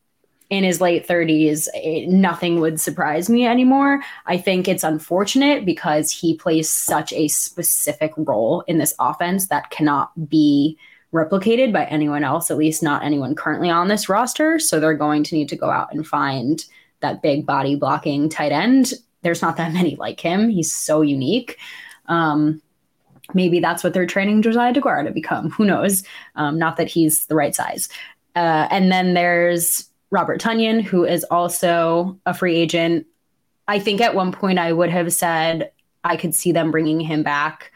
in 0.51 0.63
his 0.63 0.79
late 0.79 1.07
30s, 1.07 1.67
nothing 2.07 2.59
would 2.59 2.79
surprise 2.79 3.27
me 3.27 3.47
anymore. 3.47 4.03
I 4.27 4.37
think 4.37 4.67
it's 4.67 4.83
unfortunate 4.83 5.65
because 5.65 6.11
he 6.11 6.35
plays 6.37 6.69
such 6.69 7.11
a 7.13 7.27
specific 7.27 8.13
role 8.17 8.61
in 8.67 8.77
this 8.77 8.93
offense 8.99 9.47
that 9.47 9.71
cannot 9.71 10.29
be 10.29 10.77
replicated 11.11 11.73
by 11.73 11.85
anyone 11.85 12.23
else, 12.23 12.51
at 12.51 12.57
least 12.57 12.83
not 12.83 13.03
anyone 13.03 13.33
currently 13.33 13.71
on 13.71 13.87
this 13.87 14.09
roster. 14.09 14.59
So 14.59 14.79
they're 14.79 14.93
going 14.93 15.23
to 15.23 15.35
need 15.35 15.49
to 15.49 15.55
go 15.55 15.71
out 15.71 15.91
and 15.91 16.05
find 16.05 16.63
that 16.99 17.23
big 17.23 17.47
body 17.47 17.75
blocking 17.75 18.29
tight 18.29 18.51
end. 18.51 18.93
There's 19.23 19.41
not 19.41 19.57
that 19.57 19.73
many 19.73 19.95
like 19.95 20.19
him. 20.19 20.49
He's 20.49 20.71
so 20.71 21.01
unique. 21.01 21.57
Um, 22.05 22.61
maybe 23.33 23.59
that's 23.59 23.83
what 23.83 23.93
they're 23.93 24.05
training 24.05 24.43
Josiah 24.43 24.73
DeGuara 24.73 25.05
to 25.05 25.11
become. 25.11 25.49
Who 25.51 25.65
knows? 25.65 26.03
Um, 26.35 26.59
not 26.59 26.77
that 26.77 26.87
he's 26.87 27.25
the 27.25 27.35
right 27.35 27.55
size. 27.55 27.89
Uh, 28.35 28.67
and 28.69 28.91
then 28.91 29.13
there's 29.13 29.89
Robert 30.11 30.41
Tonyan, 30.41 30.81
who 30.81 31.05
is 31.05 31.23
also 31.25 32.19
a 32.25 32.33
free 32.33 32.55
agent. 32.55 33.05
I 33.67 33.79
think 33.79 34.01
at 34.01 34.15
one 34.15 34.31
point 34.31 34.59
I 34.59 34.73
would 34.73 34.89
have 34.89 35.13
said 35.13 35.71
I 36.03 36.17
could 36.17 36.33
see 36.33 36.51
them 36.51 36.71
bringing 36.71 36.99
him 36.99 37.23
back. 37.23 37.71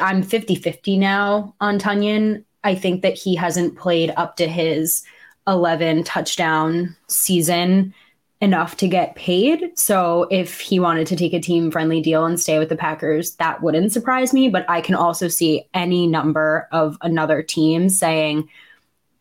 I'm 0.00 0.22
50 0.22 0.54
50 0.56 0.98
now 0.98 1.54
on 1.60 1.78
Tonyan. 1.78 2.44
I 2.64 2.74
think 2.74 3.02
that 3.02 3.16
he 3.16 3.34
hasn't 3.34 3.76
played 3.76 4.12
up 4.16 4.36
to 4.36 4.48
his 4.48 5.02
11 5.46 6.04
touchdown 6.04 6.96
season 7.08 7.94
enough 8.40 8.76
to 8.76 8.88
get 8.88 9.14
paid. 9.14 9.70
So 9.78 10.26
if 10.30 10.60
he 10.60 10.80
wanted 10.80 11.06
to 11.08 11.16
take 11.16 11.32
a 11.32 11.40
team 11.40 11.70
friendly 11.70 12.00
deal 12.00 12.26
and 12.26 12.40
stay 12.40 12.58
with 12.58 12.68
the 12.68 12.76
Packers, 12.76 13.36
that 13.36 13.62
wouldn't 13.62 13.92
surprise 13.92 14.32
me. 14.32 14.48
But 14.48 14.68
I 14.68 14.80
can 14.80 14.96
also 14.96 15.28
see 15.28 15.68
any 15.74 16.06
number 16.06 16.68
of 16.72 16.98
another 17.02 17.42
team 17.42 17.88
saying, 17.88 18.48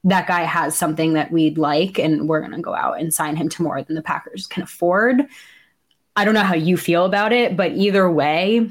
that 0.04 0.28
guy 0.28 0.42
has 0.44 0.76
something 0.76 1.14
that 1.14 1.32
we'd 1.32 1.58
like 1.58 2.00
and 2.00 2.28
we're 2.28 2.40
going 2.40 2.54
to 2.54 2.62
go 2.62 2.74
out 2.74 3.00
and 3.00 3.14
sign 3.14 3.36
him 3.36 3.50
to 3.50 3.64
more 3.64 3.84
than 3.84 3.96
the 3.96 4.02
Packers 4.02 4.48
can 4.48 4.64
afford. 4.64 5.22
I 6.16 6.26
don't 6.26 6.34
know 6.34 6.44
how 6.44 6.56
you 6.56 6.76
feel 6.76 7.06
about 7.06 7.32
it, 7.32 7.56
but 7.56 7.74
either 7.74 8.10
way, 8.12 8.70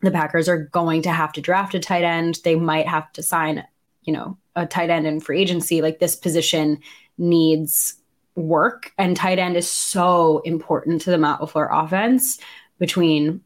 the 0.00 0.10
Packers 0.10 0.48
are 0.48 0.64
going 0.66 1.02
to 1.02 1.10
have 1.10 1.32
to 1.32 1.40
draft 1.40 1.74
a 1.74 1.80
tight 1.80 2.04
end. 2.04 2.38
They 2.44 2.54
might 2.54 2.86
have 2.86 3.12
to 3.14 3.22
sign, 3.22 3.64
you 4.02 4.12
know, 4.12 4.38
a 4.54 4.66
tight 4.66 4.90
end 4.90 5.06
in 5.06 5.20
free 5.20 5.40
agency. 5.40 5.82
Like 5.82 5.98
this 5.98 6.14
position 6.14 6.78
needs 7.18 7.96
work, 8.36 8.92
and 8.98 9.16
tight 9.16 9.38
end 9.38 9.56
is 9.56 9.68
so 9.68 10.40
important 10.40 11.00
to 11.02 11.10
the 11.10 11.18
Matt 11.18 11.40
LaFleur 11.40 11.68
offense 11.70 12.38
between 12.78 13.40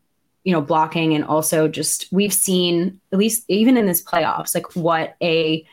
you 0.44 0.52
know 0.52 0.60
blocking 0.60 1.14
and 1.14 1.24
also 1.24 1.68
just 1.68 2.06
we've 2.10 2.32
seen 2.32 3.00
at 3.12 3.18
least 3.18 3.44
even 3.48 3.76
in 3.76 3.84
this 3.84 4.02
playoffs 4.02 4.54
like 4.54 4.74
what 4.74 5.14
a 5.20 5.66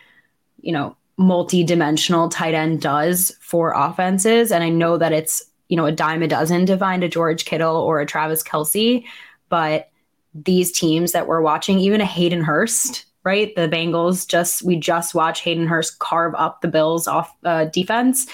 you 0.60 0.74
know 0.74 0.98
multi-dimensional 1.18 2.30
tight 2.30 2.54
end 2.54 2.82
does 2.82 3.36
for 3.40 3.74
offenses. 3.76 4.52
And 4.52 4.64
i 4.64 4.70
know 4.70 4.98
that 4.98 5.14
it's 5.14 5.44
you 5.70 5.78
know 5.78 5.86
a 5.86 5.92
dime 5.92 6.22
a 6.22 6.28
dozen 6.28 6.66
to 6.66 6.78
find 6.78 7.04
a 7.04 7.10
george 7.10 7.46
kittle 7.46 7.78
or 7.78 8.00
a 8.00 8.06
travis 8.06 8.44
Kelce, 8.44 9.04
but 9.50 9.90
these 10.34 10.72
teams 10.72 11.14
that 11.14 11.28
we're 11.28 11.42
watching 11.42 11.80
even 11.80 12.02
a 12.02 12.06
hayden 12.06 12.42
hurst 12.42 13.06
right? 13.26 13.56
The 13.56 13.68
bengals 13.68 14.26
just 14.26 14.62
we 14.62 14.78
just 14.78 15.14
watch 15.14 15.42
hayden 15.42 15.68
hurst 15.68 16.00
carve 16.00 16.34
up 16.36 16.62
the 16.62 16.70
bills 16.70 17.08
off 17.08 17.36
uh, 17.44 17.66
defense. 17.66 18.28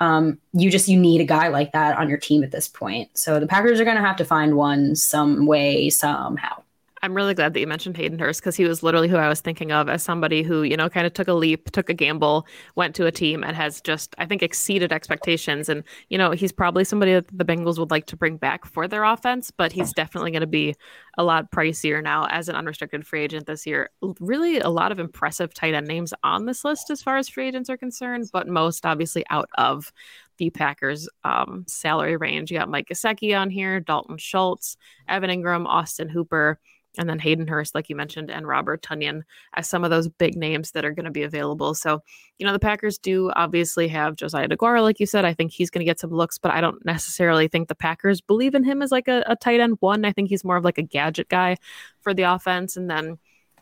Um, 0.00 0.38
you 0.52 0.70
just 0.70 0.88
you 0.88 0.98
need 0.98 1.20
a 1.20 1.24
guy 1.24 1.48
like 1.48 1.72
that 1.72 1.98
on 1.98 2.08
your 2.08 2.18
team 2.18 2.44
at 2.44 2.52
this 2.52 2.68
point. 2.68 3.10
So 3.18 3.40
the 3.40 3.48
packers 3.48 3.80
are 3.80 3.84
going 3.84 3.96
to 3.96 4.02
have 4.02 4.16
to 4.16 4.24
find 4.24 4.56
one 4.56 4.94
some 4.94 5.46
way 5.46 5.90
somehow 5.90 6.62
I'm 7.02 7.14
really 7.14 7.34
glad 7.34 7.54
that 7.54 7.60
you 7.60 7.66
mentioned 7.66 7.96
Hayden 7.96 8.18
Hurst 8.18 8.40
because 8.40 8.56
he 8.56 8.64
was 8.64 8.82
literally 8.82 9.08
who 9.08 9.16
I 9.16 9.28
was 9.28 9.40
thinking 9.40 9.72
of 9.72 9.88
as 9.88 10.02
somebody 10.02 10.42
who, 10.42 10.62
you 10.62 10.76
know, 10.76 10.88
kind 10.88 11.06
of 11.06 11.12
took 11.12 11.28
a 11.28 11.32
leap, 11.32 11.70
took 11.70 11.88
a 11.88 11.94
gamble, 11.94 12.46
went 12.74 12.94
to 12.96 13.06
a 13.06 13.12
team 13.12 13.44
and 13.44 13.56
has 13.56 13.80
just, 13.80 14.14
I 14.18 14.26
think, 14.26 14.42
exceeded 14.42 14.92
expectations. 14.92 15.68
And, 15.68 15.84
you 16.08 16.18
know, 16.18 16.32
he's 16.32 16.52
probably 16.52 16.84
somebody 16.84 17.12
that 17.12 17.28
the 17.36 17.44
Bengals 17.44 17.78
would 17.78 17.90
like 17.90 18.06
to 18.06 18.16
bring 18.16 18.36
back 18.36 18.64
for 18.66 18.88
their 18.88 19.04
offense, 19.04 19.50
but 19.50 19.72
he's 19.72 19.92
definitely 19.92 20.30
going 20.30 20.40
to 20.40 20.46
be 20.46 20.74
a 21.16 21.24
lot 21.24 21.50
pricier 21.50 22.02
now 22.02 22.26
as 22.30 22.48
an 22.48 22.56
unrestricted 22.56 23.06
free 23.06 23.22
agent 23.22 23.46
this 23.46 23.66
year. 23.66 23.90
Really, 24.20 24.58
a 24.58 24.68
lot 24.70 24.92
of 24.92 24.98
impressive 24.98 25.54
tight 25.54 25.74
end 25.74 25.86
names 25.86 26.12
on 26.22 26.46
this 26.46 26.64
list 26.64 26.90
as 26.90 27.02
far 27.02 27.16
as 27.16 27.28
free 27.28 27.48
agents 27.48 27.70
are 27.70 27.76
concerned, 27.76 28.28
but 28.32 28.48
most 28.48 28.84
obviously 28.84 29.24
out 29.30 29.48
of 29.56 29.92
the 30.38 30.50
Packers 30.50 31.08
um, 31.24 31.64
salary 31.66 32.16
range. 32.16 32.50
You 32.50 32.58
got 32.58 32.70
Mike 32.70 32.88
Gesicki 32.88 33.38
on 33.38 33.50
here, 33.50 33.80
Dalton 33.80 34.18
Schultz, 34.18 34.76
Evan 35.08 35.30
Engram, 35.30 35.66
Austin 35.66 36.08
Hooper 36.08 36.58
and 36.98 37.08
then 37.08 37.18
Hayden 37.18 37.46
Hurst, 37.46 37.74
like 37.74 37.88
you 37.88 37.96
mentioned, 37.96 38.30
and 38.30 38.46
Robert 38.46 38.82
Tonyan 38.82 39.22
as 39.54 39.68
some 39.68 39.84
of 39.84 39.90
those 39.90 40.08
big 40.08 40.36
names 40.36 40.72
that 40.72 40.84
are 40.84 40.92
going 40.92 41.04
to 41.04 41.10
be 41.10 41.22
available. 41.22 41.74
So, 41.74 42.02
you 42.38 42.46
know, 42.46 42.52
the 42.52 42.58
Packers 42.58 42.98
do 42.98 43.30
obviously 43.36 43.88
have 43.88 44.16
Josiah 44.16 44.48
DeGuara, 44.48 44.82
like 44.82 45.00
you 45.00 45.06
said. 45.06 45.24
I 45.24 45.32
think 45.32 45.52
he's 45.52 45.70
going 45.70 45.80
to 45.80 45.90
get 45.90 46.00
some 46.00 46.10
looks, 46.10 46.36
but 46.36 46.52
I 46.52 46.60
don't 46.60 46.84
necessarily 46.84 47.48
think 47.48 47.68
the 47.68 47.74
Packers 47.74 48.20
believe 48.20 48.54
in 48.54 48.64
him 48.64 48.82
as 48.82 48.90
like 48.90 49.08
a, 49.08 49.22
a 49.26 49.36
tight 49.36 49.60
end 49.60 49.76
one. 49.80 50.04
I 50.04 50.12
think 50.12 50.28
he's 50.28 50.44
more 50.44 50.56
of 50.56 50.64
like 50.64 50.78
a 50.78 50.82
gadget 50.82 51.28
guy 51.28 51.56
for 52.00 52.12
the 52.12 52.24
offense. 52.24 52.76
And 52.76 52.90
then 52.90 53.18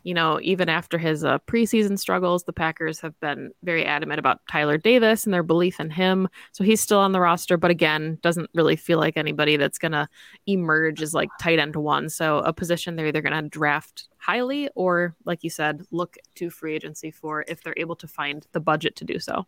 you 0.07 0.13
know, 0.13 0.39
even 0.41 0.69
after 0.69 0.97
his 0.97 1.25
uh, 1.25 1.37
preseason 1.39 1.99
struggles, 1.99 2.45
the 2.45 2.53
Packers 2.53 3.01
have 3.01 3.19
been 3.19 3.51
very 3.63 3.83
adamant 3.83 4.19
about 4.19 4.39
Tyler 4.49 4.77
Davis 4.77 5.25
and 5.25 5.33
their 5.33 5.43
belief 5.43 5.81
in 5.81 5.89
him. 5.89 6.29
So 6.53 6.63
he's 6.63 6.79
still 6.79 6.99
on 6.99 7.11
the 7.11 7.19
roster, 7.19 7.57
but 7.57 7.71
again, 7.71 8.17
doesn't 8.21 8.49
really 8.53 8.77
feel 8.77 8.99
like 8.99 9.17
anybody 9.17 9.57
that's 9.57 9.77
going 9.77 9.91
to 9.91 10.07
emerge 10.45 11.01
as 11.01 11.13
like 11.13 11.27
tight 11.41 11.59
end 11.59 11.75
one. 11.75 12.07
So 12.07 12.37
a 12.37 12.53
position 12.53 12.95
they're 12.95 13.07
either 13.07 13.21
going 13.21 13.43
to 13.43 13.49
draft 13.49 14.07
highly 14.17 14.69
or, 14.75 15.13
like 15.25 15.43
you 15.43 15.49
said, 15.49 15.81
look 15.91 16.15
to 16.35 16.49
free 16.49 16.73
agency 16.73 17.11
for 17.11 17.43
if 17.49 17.61
they're 17.61 17.73
able 17.75 17.97
to 17.97 18.07
find 18.07 18.47
the 18.53 18.61
budget 18.61 18.95
to 18.95 19.03
do 19.03 19.19
so. 19.19 19.45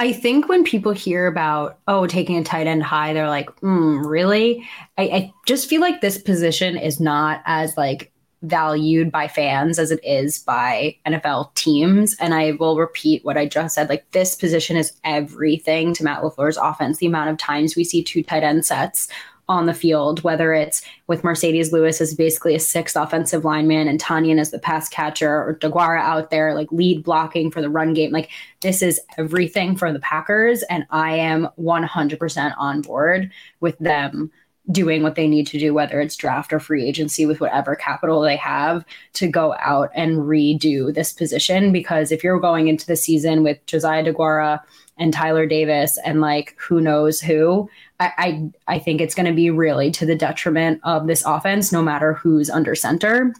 I 0.00 0.12
think 0.12 0.48
when 0.48 0.64
people 0.64 0.90
hear 0.90 1.28
about, 1.28 1.78
oh, 1.86 2.08
taking 2.08 2.36
a 2.36 2.42
tight 2.42 2.66
end 2.66 2.82
high, 2.82 3.12
they're 3.12 3.28
like, 3.28 3.54
mm, 3.60 4.04
really? 4.04 4.68
I, 4.98 5.02
I 5.02 5.32
just 5.46 5.68
feel 5.68 5.80
like 5.80 6.00
this 6.00 6.18
position 6.18 6.76
is 6.76 6.98
not 6.98 7.42
as 7.46 7.76
like 7.76 8.10
valued 8.42 9.10
by 9.12 9.28
fans 9.28 9.78
as 9.78 9.90
it 9.90 10.00
is 10.02 10.38
by 10.38 10.96
NFL 11.06 11.54
teams. 11.54 12.16
And 12.20 12.34
I 12.34 12.52
will 12.52 12.78
repeat 12.78 13.24
what 13.24 13.36
I 13.36 13.46
just 13.46 13.74
said. 13.74 13.88
Like 13.88 14.10
this 14.12 14.34
position 14.34 14.76
is 14.76 14.98
everything 15.04 15.92
to 15.94 16.04
Matt 16.04 16.22
LaFleur's 16.22 16.56
offense. 16.56 16.98
The 16.98 17.06
amount 17.06 17.30
of 17.30 17.36
times 17.36 17.76
we 17.76 17.84
see 17.84 18.02
two 18.02 18.22
tight 18.22 18.42
end 18.42 18.64
sets 18.64 19.08
on 19.50 19.66
the 19.66 19.74
field, 19.74 20.22
whether 20.22 20.54
it's 20.54 20.80
with 21.08 21.22
Marcedes 21.22 21.72
Lewis 21.72 22.00
as 22.00 22.14
basically 22.14 22.54
a 22.54 22.60
sixth 22.60 22.94
offensive 22.94 23.44
lineman 23.44 23.88
and 23.88 24.00
Tonyan 24.00 24.38
as 24.38 24.52
the 24.52 24.60
pass 24.60 24.88
catcher 24.88 25.28
or 25.28 25.58
DeGuara 25.60 26.00
out 26.00 26.30
there, 26.30 26.54
like 26.54 26.70
lead 26.70 27.02
blocking 27.02 27.50
for 27.50 27.60
the 27.60 27.68
run 27.68 27.92
game. 27.92 28.12
Like 28.12 28.30
this 28.60 28.80
is 28.80 29.00
everything 29.18 29.74
for 29.74 29.92
the 29.92 29.98
Packers. 29.98 30.62
And 30.70 30.86
I 30.90 31.16
am 31.16 31.48
100% 31.58 32.54
on 32.58 32.80
board 32.80 33.32
with 33.58 33.76
them 33.80 34.30
doing 34.70 35.02
what 35.02 35.14
they 35.14 35.26
need 35.26 35.46
to 35.48 35.58
do, 35.58 35.74
whether 35.74 36.00
it's 36.00 36.16
draft 36.16 36.52
or 36.52 36.60
free 36.60 36.86
agency 36.86 37.26
with 37.26 37.40
whatever 37.40 37.74
capital 37.74 38.20
they 38.20 38.36
have 38.36 38.84
to 39.14 39.26
go 39.26 39.54
out 39.60 39.90
and 39.94 40.18
redo 40.18 40.94
this 40.94 41.12
position. 41.12 41.72
Because 41.72 42.12
if 42.12 42.22
you're 42.22 42.40
going 42.40 42.68
into 42.68 42.86
the 42.86 42.96
season 42.96 43.42
with 43.42 43.64
Josiah 43.66 44.04
DeGuara 44.04 44.60
and 44.98 45.12
Tyler 45.12 45.46
Davis 45.46 45.98
and 46.04 46.20
like 46.20 46.54
who 46.58 46.80
knows 46.80 47.20
who, 47.20 47.68
I 47.98 48.50
I, 48.66 48.74
I 48.76 48.78
think 48.78 49.00
it's 49.00 49.14
going 49.14 49.26
to 49.26 49.32
be 49.32 49.50
really 49.50 49.90
to 49.92 50.06
the 50.06 50.16
detriment 50.16 50.80
of 50.84 51.06
this 51.06 51.24
offense, 51.24 51.72
no 51.72 51.82
matter 51.82 52.14
who's 52.14 52.50
under 52.50 52.74
center. 52.74 53.34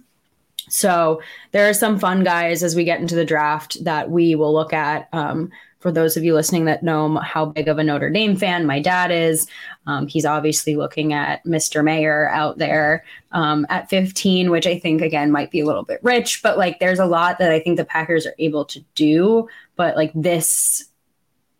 So 0.68 1.20
there 1.52 1.68
are 1.68 1.74
some 1.74 1.98
fun 1.98 2.22
guys 2.22 2.62
as 2.62 2.76
we 2.76 2.84
get 2.84 3.00
into 3.00 3.16
the 3.16 3.24
draft 3.24 3.82
that 3.84 4.10
we 4.10 4.34
will 4.34 4.52
look 4.52 4.72
at. 4.72 5.08
Um, 5.12 5.50
for 5.80 5.90
those 5.90 6.16
of 6.16 6.24
you 6.24 6.34
listening 6.34 6.66
that 6.66 6.82
know 6.82 7.16
how 7.18 7.46
big 7.46 7.66
of 7.66 7.78
a 7.78 7.84
Notre 7.84 8.10
Dame 8.10 8.36
fan 8.36 8.66
my 8.66 8.80
dad 8.80 9.10
is, 9.10 9.48
um, 9.86 10.06
he's 10.06 10.26
obviously 10.26 10.76
looking 10.76 11.14
at 11.14 11.42
Mr. 11.44 11.82
Mayer 11.82 12.28
out 12.28 12.58
there 12.58 13.04
um, 13.32 13.66
at 13.70 13.88
15, 13.88 14.50
which 14.50 14.66
I 14.66 14.78
think, 14.78 15.00
again, 15.00 15.30
might 15.30 15.50
be 15.50 15.60
a 15.60 15.66
little 15.66 15.82
bit 15.82 16.00
rich, 16.02 16.42
but 16.42 16.58
like 16.58 16.78
there's 16.78 16.98
a 16.98 17.06
lot 17.06 17.38
that 17.38 17.50
I 17.50 17.60
think 17.60 17.78
the 17.78 17.84
Packers 17.84 18.26
are 18.26 18.34
able 18.38 18.66
to 18.66 18.80
do. 18.94 19.48
But 19.76 19.96
like 19.96 20.12
this 20.14 20.84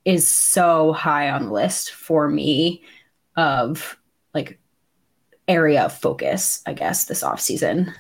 is 0.04 0.28
so 0.28 0.92
high 0.92 1.30
on 1.30 1.46
the 1.46 1.52
list 1.52 1.90
for 1.92 2.28
me 2.28 2.83
of 3.37 3.98
like 4.35 4.59
area 5.48 5.85
of 5.85 5.96
focus, 5.96 6.62
I 6.66 6.74
guess, 6.74 7.06
this 7.06 7.22
offseason. 7.22 7.92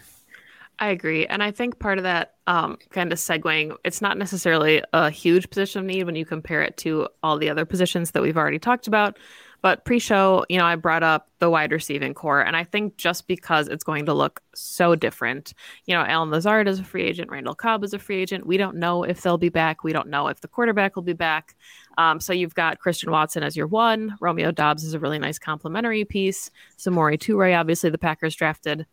I 0.80 0.88
agree. 0.88 1.26
And 1.26 1.42
I 1.42 1.50
think 1.50 1.78
part 1.78 1.98
of 1.98 2.04
that 2.04 2.36
um, 2.46 2.78
kind 2.90 3.12
of 3.12 3.18
segueing, 3.18 3.76
it's 3.84 4.00
not 4.00 4.16
necessarily 4.16 4.82
a 4.94 5.10
huge 5.10 5.50
position 5.50 5.80
of 5.80 5.86
need 5.86 6.04
when 6.04 6.16
you 6.16 6.24
compare 6.24 6.62
it 6.62 6.78
to 6.78 7.06
all 7.22 7.36
the 7.36 7.50
other 7.50 7.66
positions 7.66 8.12
that 8.12 8.22
we've 8.22 8.38
already 8.38 8.58
talked 8.58 8.86
about. 8.86 9.18
But 9.62 9.84
pre 9.84 9.98
show, 9.98 10.46
you 10.48 10.56
know, 10.56 10.64
I 10.64 10.76
brought 10.76 11.02
up 11.02 11.28
the 11.38 11.50
wide 11.50 11.70
receiving 11.70 12.14
corps. 12.14 12.40
And 12.40 12.56
I 12.56 12.64
think 12.64 12.96
just 12.96 13.28
because 13.28 13.68
it's 13.68 13.84
going 13.84 14.06
to 14.06 14.14
look 14.14 14.40
so 14.54 14.94
different, 14.94 15.52
you 15.84 15.94
know, 15.94 16.00
Allen 16.00 16.30
Lazard 16.30 16.66
is 16.66 16.80
a 16.80 16.84
free 16.84 17.04
agent, 17.04 17.30
Randall 17.30 17.54
Cobb 17.54 17.84
is 17.84 17.92
a 17.92 17.98
free 17.98 18.22
agent. 18.22 18.46
We 18.46 18.56
don't 18.56 18.76
know 18.76 19.04
if 19.04 19.20
they'll 19.20 19.36
be 19.36 19.50
back. 19.50 19.84
We 19.84 19.92
don't 19.92 20.08
know 20.08 20.28
if 20.28 20.40
the 20.40 20.48
quarterback 20.48 20.96
will 20.96 21.02
be 21.02 21.12
back. 21.12 21.56
Um, 21.98 22.20
so 22.20 22.32
you've 22.32 22.54
got 22.54 22.78
Christian 22.78 23.10
Watson 23.10 23.42
as 23.42 23.54
your 23.54 23.66
one. 23.66 24.16
Romeo 24.18 24.50
Doubs 24.50 24.82
is 24.82 24.94
a 24.94 24.98
really 24.98 25.18
nice 25.18 25.38
complementary 25.38 26.06
piece. 26.06 26.50
Samori 26.78 27.18
Toure, 27.18 27.58
obviously, 27.58 27.90
the 27.90 27.98
Packers 27.98 28.34
drafted 28.34 28.86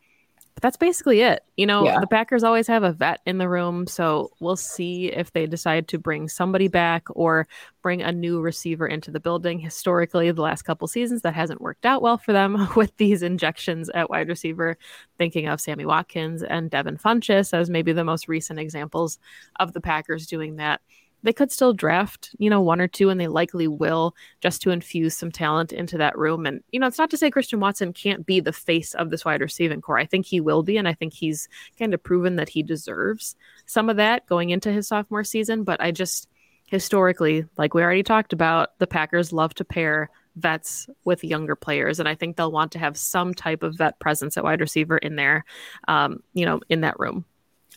but 0.58 0.64
that's 0.64 0.76
basically 0.76 1.22
it. 1.22 1.44
You 1.56 1.68
know, 1.68 1.86
yeah. 1.86 2.00
the 2.00 2.08
Packers 2.08 2.44
always 2.44 2.66
have 2.66 2.82
a 2.82 2.92
vet 2.92 3.22
in 3.28 3.38
the 3.38 3.48
room, 3.48 3.86
so 3.86 4.32
we'll 4.40 4.56
see 4.56 5.06
if 5.06 5.32
they 5.32 5.46
decide 5.46 5.88
to 5.90 6.00
bring 6.00 6.28
somebody 6.28 6.68
back 6.68 7.04
or 7.12 7.48
bring 7.84 8.02
a 8.02 8.12
new 8.12 8.42
receiver 8.42 8.88
into 8.88 9.12
the 9.12 9.20
building. 9.20 9.60
Historically, 9.60 10.32
the 10.32 10.42
last 10.42 10.64
couple 10.64 10.88
seasons 10.88 11.22
that 11.22 11.36
hasn't 11.36 11.62
worked 11.62 11.86
out 11.86 12.02
well 12.02 12.18
for 12.18 12.34
them 12.34 12.70
with 12.76 12.98
these 12.98 13.22
injections 13.22 13.88
at 13.90 14.10
wide 14.10 14.30
receiver. 14.30 14.80
Thinking 15.20 15.48
of 15.48 15.62
Sammy 15.62 15.86
Watkins 15.86 16.42
and 16.42 16.72
Devin 16.72 16.98
Funchess 16.98 17.54
as 17.54 17.70
maybe 17.70 17.94
the 17.94 18.04
most 18.04 18.28
recent 18.28 18.58
examples 18.58 19.20
of 19.60 19.74
the 19.74 19.82
Packers 19.82 20.26
doing 20.26 20.56
that 20.56 20.82
they 21.24 21.34
could 21.34 21.52
still 21.52 21.74
draft, 21.74 22.30
you 22.38 22.50
know, 22.50 22.62
one 22.62 22.80
or 22.80 22.88
two, 22.88 23.10
and 23.10 23.20
they 23.20 23.28
likely 23.28 23.68
will 23.68 24.16
just 24.42 24.62
to 24.62 24.70
infuse 24.70 25.18
some 25.18 25.32
talent 25.32 25.74
into 25.74 25.98
that 25.98 26.18
room. 26.18 26.46
And, 26.46 26.64
you 26.72 26.80
know, 26.80 26.88
it's 26.88 26.98
not 26.98 27.10
to 27.10 27.18
say 27.18 27.32
Christian 27.32 27.60
Watson 27.60 27.92
can't 27.92 28.26
be 28.26 28.40
the 28.40 28.54
face 28.54 28.94
of 28.94 29.10
this 29.10 29.26
wide 29.26 29.42
receiving 29.42 29.82
corps. 29.82 29.98
I 29.98 30.06
think 30.06 30.26
he 30.26 30.40
will 30.40 30.64
be, 30.64 30.78
and 30.78 30.88
I 30.88 30.94
think 30.94 31.14
he's 31.14 31.50
kind 31.78 31.94
of 31.94 32.04
proven 32.04 32.36
that 32.36 32.50
he 32.50 32.64
deserves 32.64 33.36
some 33.66 33.90
of 33.90 33.98
that 33.98 34.28
going 34.28 34.52
into 34.52 34.72
his 34.72 34.88
sophomore 34.88 35.24
season. 35.24 35.64
But 35.64 35.82
I 35.82 35.92
just, 35.92 36.30
historically, 36.68 37.46
like 37.58 37.74
we 37.74 37.82
already 37.82 38.04
talked 38.04 38.32
about, 38.34 38.78
the 38.80 38.88
Packers 38.88 39.34
love 39.34 39.54
to 39.56 39.66
pair 39.66 40.10
vets 40.36 40.88
with 41.04 41.24
younger 41.24 41.56
players, 41.56 42.00
and 42.00 42.08
I 42.08 42.14
think 42.14 42.38
they'll 42.38 42.52
want 42.52 42.72
to 42.74 42.80
have 42.80 42.96
some 42.96 43.34
type 43.34 43.64
of 43.64 43.76
vet 43.76 43.98
presence 44.00 44.38
at 44.38 44.44
wide 44.44 44.62
receiver 44.62 44.98
in 44.98 45.16
there, 45.16 45.46
um, 45.88 46.22
you 46.34 46.46
know, 46.46 46.62
in 46.70 46.82
that 46.82 47.00
room. 47.00 47.26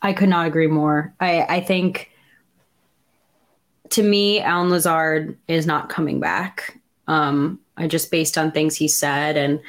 I 0.02 0.12
could 0.12 0.28
not 0.28 0.46
agree 0.46 0.66
more. 0.66 1.14
I, 1.20 1.42
I 1.42 1.60
think 1.62 2.10
to 3.90 4.02
me, 4.02 4.40
Allen 4.40 4.70
Lazard 4.70 5.36
is 5.48 5.66
not 5.66 5.88
coming 5.88 6.20
back. 6.20 6.78
Um, 7.06 7.60
I 7.76 7.86
just 7.86 8.10
based 8.10 8.38
on 8.38 8.52
things 8.52 8.76
he 8.76 8.88
said 8.88 9.36
and 9.36 9.60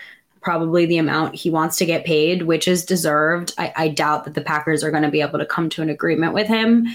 probably 0.41 0.85
the 0.85 0.97
amount 0.97 1.35
he 1.35 1.49
wants 1.49 1.77
to 1.77 1.85
get 1.85 2.05
paid, 2.05 2.43
which 2.43 2.67
is 2.67 2.85
deserved. 2.85 3.53
I, 3.57 3.73
I 3.75 3.87
doubt 3.89 4.25
that 4.25 4.33
the 4.33 4.41
Packers 4.41 4.83
are 4.83 4.91
going 4.91 5.03
to 5.03 5.11
be 5.11 5.21
able 5.21 5.39
to 5.39 5.45
come 5.45 5.69
to 5.71 5.81
an 5.81 5.89
agreement 5.89 6.33
with 6.33 6.47
him. 6.47 6.87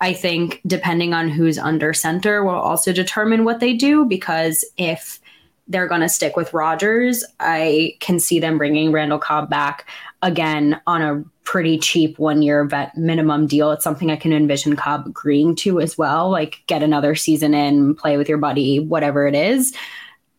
I 0.00 0.12
think 0.12 0.60
depending 0.66 1.12
on 1.12 1.28
who's 1.28 1.58
under 1.58 1.92
center 1.92 2.44
will 2.44 2.52
also 2.52 2.92
determine 2.92 3.44
what 3.44 3.60
they 3.60 3.74
do 3.74 4.04
because 4.04 4.64
if 4.76 5.20
they're 5.68 5.88
going 5.88 6.00
to 6.00 6.08
stick 6.08 6.36
with 6.36 6.54
Rodgers, 6.54 7.24
I 7.38 7.96
can 8.00 8.18
see 8.18 8.40
them 8.40 8.58
bringing 8.58 8.92
Randall 8.92 9.18
Cobb 9.18 9.48
back 9.48 9.86
again 10.22 10.80
on 10.86 11.02
a 11.02 11.24
pretty 11.50 11.76
cheap 11.76 12.16
one 12.16 12.42
year 12.42 12.64
vet 12.64 12.96
minimum 12.96 13.44
deal. 13.44 13.72
It's 13.72 13.82
something 13.82 14.08
I 14.08 14.14
can 14.14 14.32
envision 14.32 14.76
Cobb 14.76 15.08
agreeing 15.08 15.56
to 15.56 15.80
as 15.80 15.98
well, 15.98 16.30
like 16.30 16.62
get 16.68 16.80
another 16.80 17.16
season 17.16 17.54
in, 17.54 17.96
play 17.96 18.16
with 18.16 18.28
your 18.28 18.38
buddy, 18.38 18.78
whatever 18.78 19.26
it 19.26 19.34
is. 19.34 19.74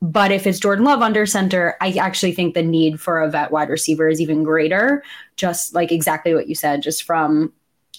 But 0.02 0.32
if 0.32 0.48
it's 0.48 0.58
Jordan 0.58 0.86
Love 0.86 1.02
under 1.02 1.26
center, 1.26 1.76
I 1.82 1.92
actually 2.00 2.32
think 2.32 2.54
the 2.54 2.64
need 2.64 3.02
for 3.02 3.20
a 3.20 3.30
vet 3.30 3.52
wide 3.52 3.68
receiver 3.68 4.08
is 4.08 4.22
even 4.22 4.46
greater. 4.46 5.04
Just 5.36 5.76
like 5.76 5.92
exactly 5.92 6.34
what 6.34 6.48
you 6.48 6.56
said, 6.56 6.82
just 6.82 7.04
from 7.04 7.52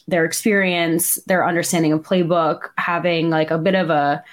their 0.09 0.25
experience, 0.25 1.17
their 1.27 1.47
understanding 1.47 1.93
of 1.93 2.01
playbook, 2.01 2.71
having 2.79 3.29
like 3.29 3.51
a 3.51 3.59
bit 3.59 3.75
of 3.75 3.91
a 3.91 4.25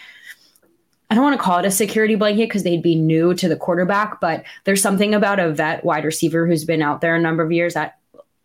I 1.10 1.15
don't 1.15 1.24
want 1.26 1.38
to 1.38 1.44
call 1.44 1.60
it 1.60 1.65
a 1.65 1.72
security 1.72 2.15
blanket 2.15 2.48
because 2.48 2.63
they'd 2.63 2.82
be 2.82 2.96
new 2.96 3.34
to 3.34 3.50
the 3.50 3.58
quarterback, 3.58 4.22
but 4.22 4.46
there's 4.63 4.82
something 4.82 5.13
about 5.13 5.39
a 5.39 5.52
vet 5.52 5.84
wide 5.84 6.06
receiver 6.06 6.48
who's 6.48 6.63
been 6.63 6.82
out 6.82 7.02
there 7.02 7.15
a 7.15 7.22
number 7.22 7.44
of 7.44 7.52
years 7.52 7.74
that 7.74 7.99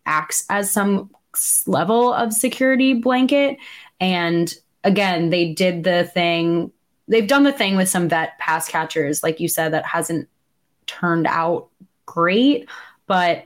acts 0.05 0.45
as 0.49 0.71
some 0.71 1.09
level 1.67 2.13
of 2.13 2.33
security 2.33 2.93
blanket. 2.93 3.57
And 3.99 4.53
again, 4.83 5.29
they 5.29 5.53
did 5.53 5.83
the 5.83 6.05
thing, 6.05 6.71
they've 7.07 7.27
done 7.27 7.43
the 7.43 7.51
thing 7.51 7.75
with 7.75 7.89
some 7.89 8.09
vet 8.09 8.37
pass 8.39 8.67
catchers, 8.67 9.23
like 9.23 9.39
you 9.39 9.47
said, 9.47 9.73
that 9.73 9.85
hasn't 9.85 10.29
turned 10.87 11.27
out 11.27 11.67
great, 12.05 12.69
but 13.07 13.45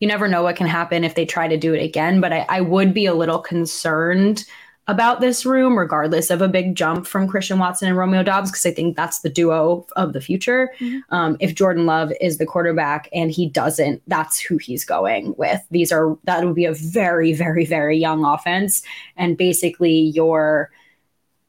you 0.00 0.08
never 0.08 0.28
know 0.28 0.42
what 0.42 0.56
can 0.56 0.66
happen 0.66 1.04
if 1.04 1.14
they 1.14 1.24
try 1.24 1.48
to 1.48 1.56
do 1.56 1.72
it 1.72 1.82
again. 1.82 2.20
But 2.20 2.32
I, 2.32 2.46
I 2.48 2.60
would 2.60 2.92
be 2.92 3.06
a 3.06 3.14
little 3.14 3.38
concerned 3.38 4.44
about 4.86 5.20
this 5.20 5.46
room, 5.46 5.78
regardless 5.78 6.30
of 6.30 6.42
a 6.42 6.48
big 6.48 6.74
jump 6.74 7.06
from 7.06 7.26
Christian 7.26 7.58
Watson 7.58 7.88
and 7.88 7.96
Romeo 7.96 8.22
Doubs, 8.22 8.50
because 8.50 8.66
I 8.66 8.70
think 8.70 8.96
that's 8.96 9.20
the 9.20 9.30
duo 9.30 9.86
of 9.96 10.12
the 10.12 10.20
future. 10.20 10.72
Mm-hmm. 10.78 11.14
Um, 11.14 11.36
if 11.40 11.54
Jordan 11.54 11.86
Love 11.86 12.12
is 12.20 12.36
the 12.36 12.44
quarterback 12.44 13.08
and 13.12 13.30
he 13.30 13.48
doesn't, 13.48 14.02
that's 14.06 14.38
who 14.38 14.58
he's 14.58 14.84
going 14.84 15.34
with. 15.38 15.62
These 15.70 15.90
are 15.90 16.18
that 16.24 16.44
would 16.44 16.54
be 16.54 16.66
a 16.66 16.74
very, 16.74 17.32
very, 17.32 17.64
very 17.64 17.98
young 17.98 18.24
offense, 18.24 18.82
and 19.16 19.36
basically 19.38 19.98
your 19.98 20.70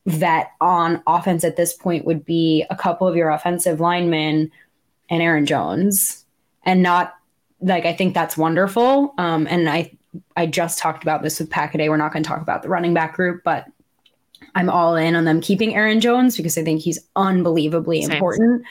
vet 0.05 0.51
on 0.61 1.01
offense 1.07 1.43
at 1.43 1.57
this 1.57 1.73
point 1.73 2.05
would 2.05 2.23
be 2.23 2.63
a 2.69 2.75
couple 2.75 3.07
of 3.07 3.15
your 3.15 3.31
offensive 3.31 3.79
linemen 3.79 4.51
and 5.09 5.21
Aaron 5.21 5.45
Jones, 5.45 6.25
and 6.63 6.81
not 6.81 7.15
like 7.59 7.85
I 7.85 7.93
think 7.93 8.13
that's 8.13 8.37
wonderful. 8.37 9.13
Um, 9.17 9.47
and 9.49 9.69
I 9.69 9.94
I 10.35 10.45
just 10.45 10.79
talked 10.79 11.03
about 11.03 11.23
this 11.23 11.39
with 11.39 11.49
Packaday. 11.49 11.89
We're 11.89 11.97
not 11.97 12.11
going 12.11 12.23
to 12.23 12.27
talk 12.27 12.41
about 12.41 12.63
the 12.63 12.69
running 12.69 12.93
back 12.93 13.15
group, 13.15 13.43
but 13.43 13.67
I'm 14.53 14.69
all 14.69 14.95
in 14.95 15.15
on 15.15 15.25
them 15.25 15.41
keeping 15.41 15.75
Aaron 15.75 15.99
Jones 15.99 16.37
because 16.37 16.57
I 16.57 16.63
think 16.63 16.81
he's 16.81 16.99
unbelievably 17.15 18.03
Same. 18.03 18.11
important 18.11 18.65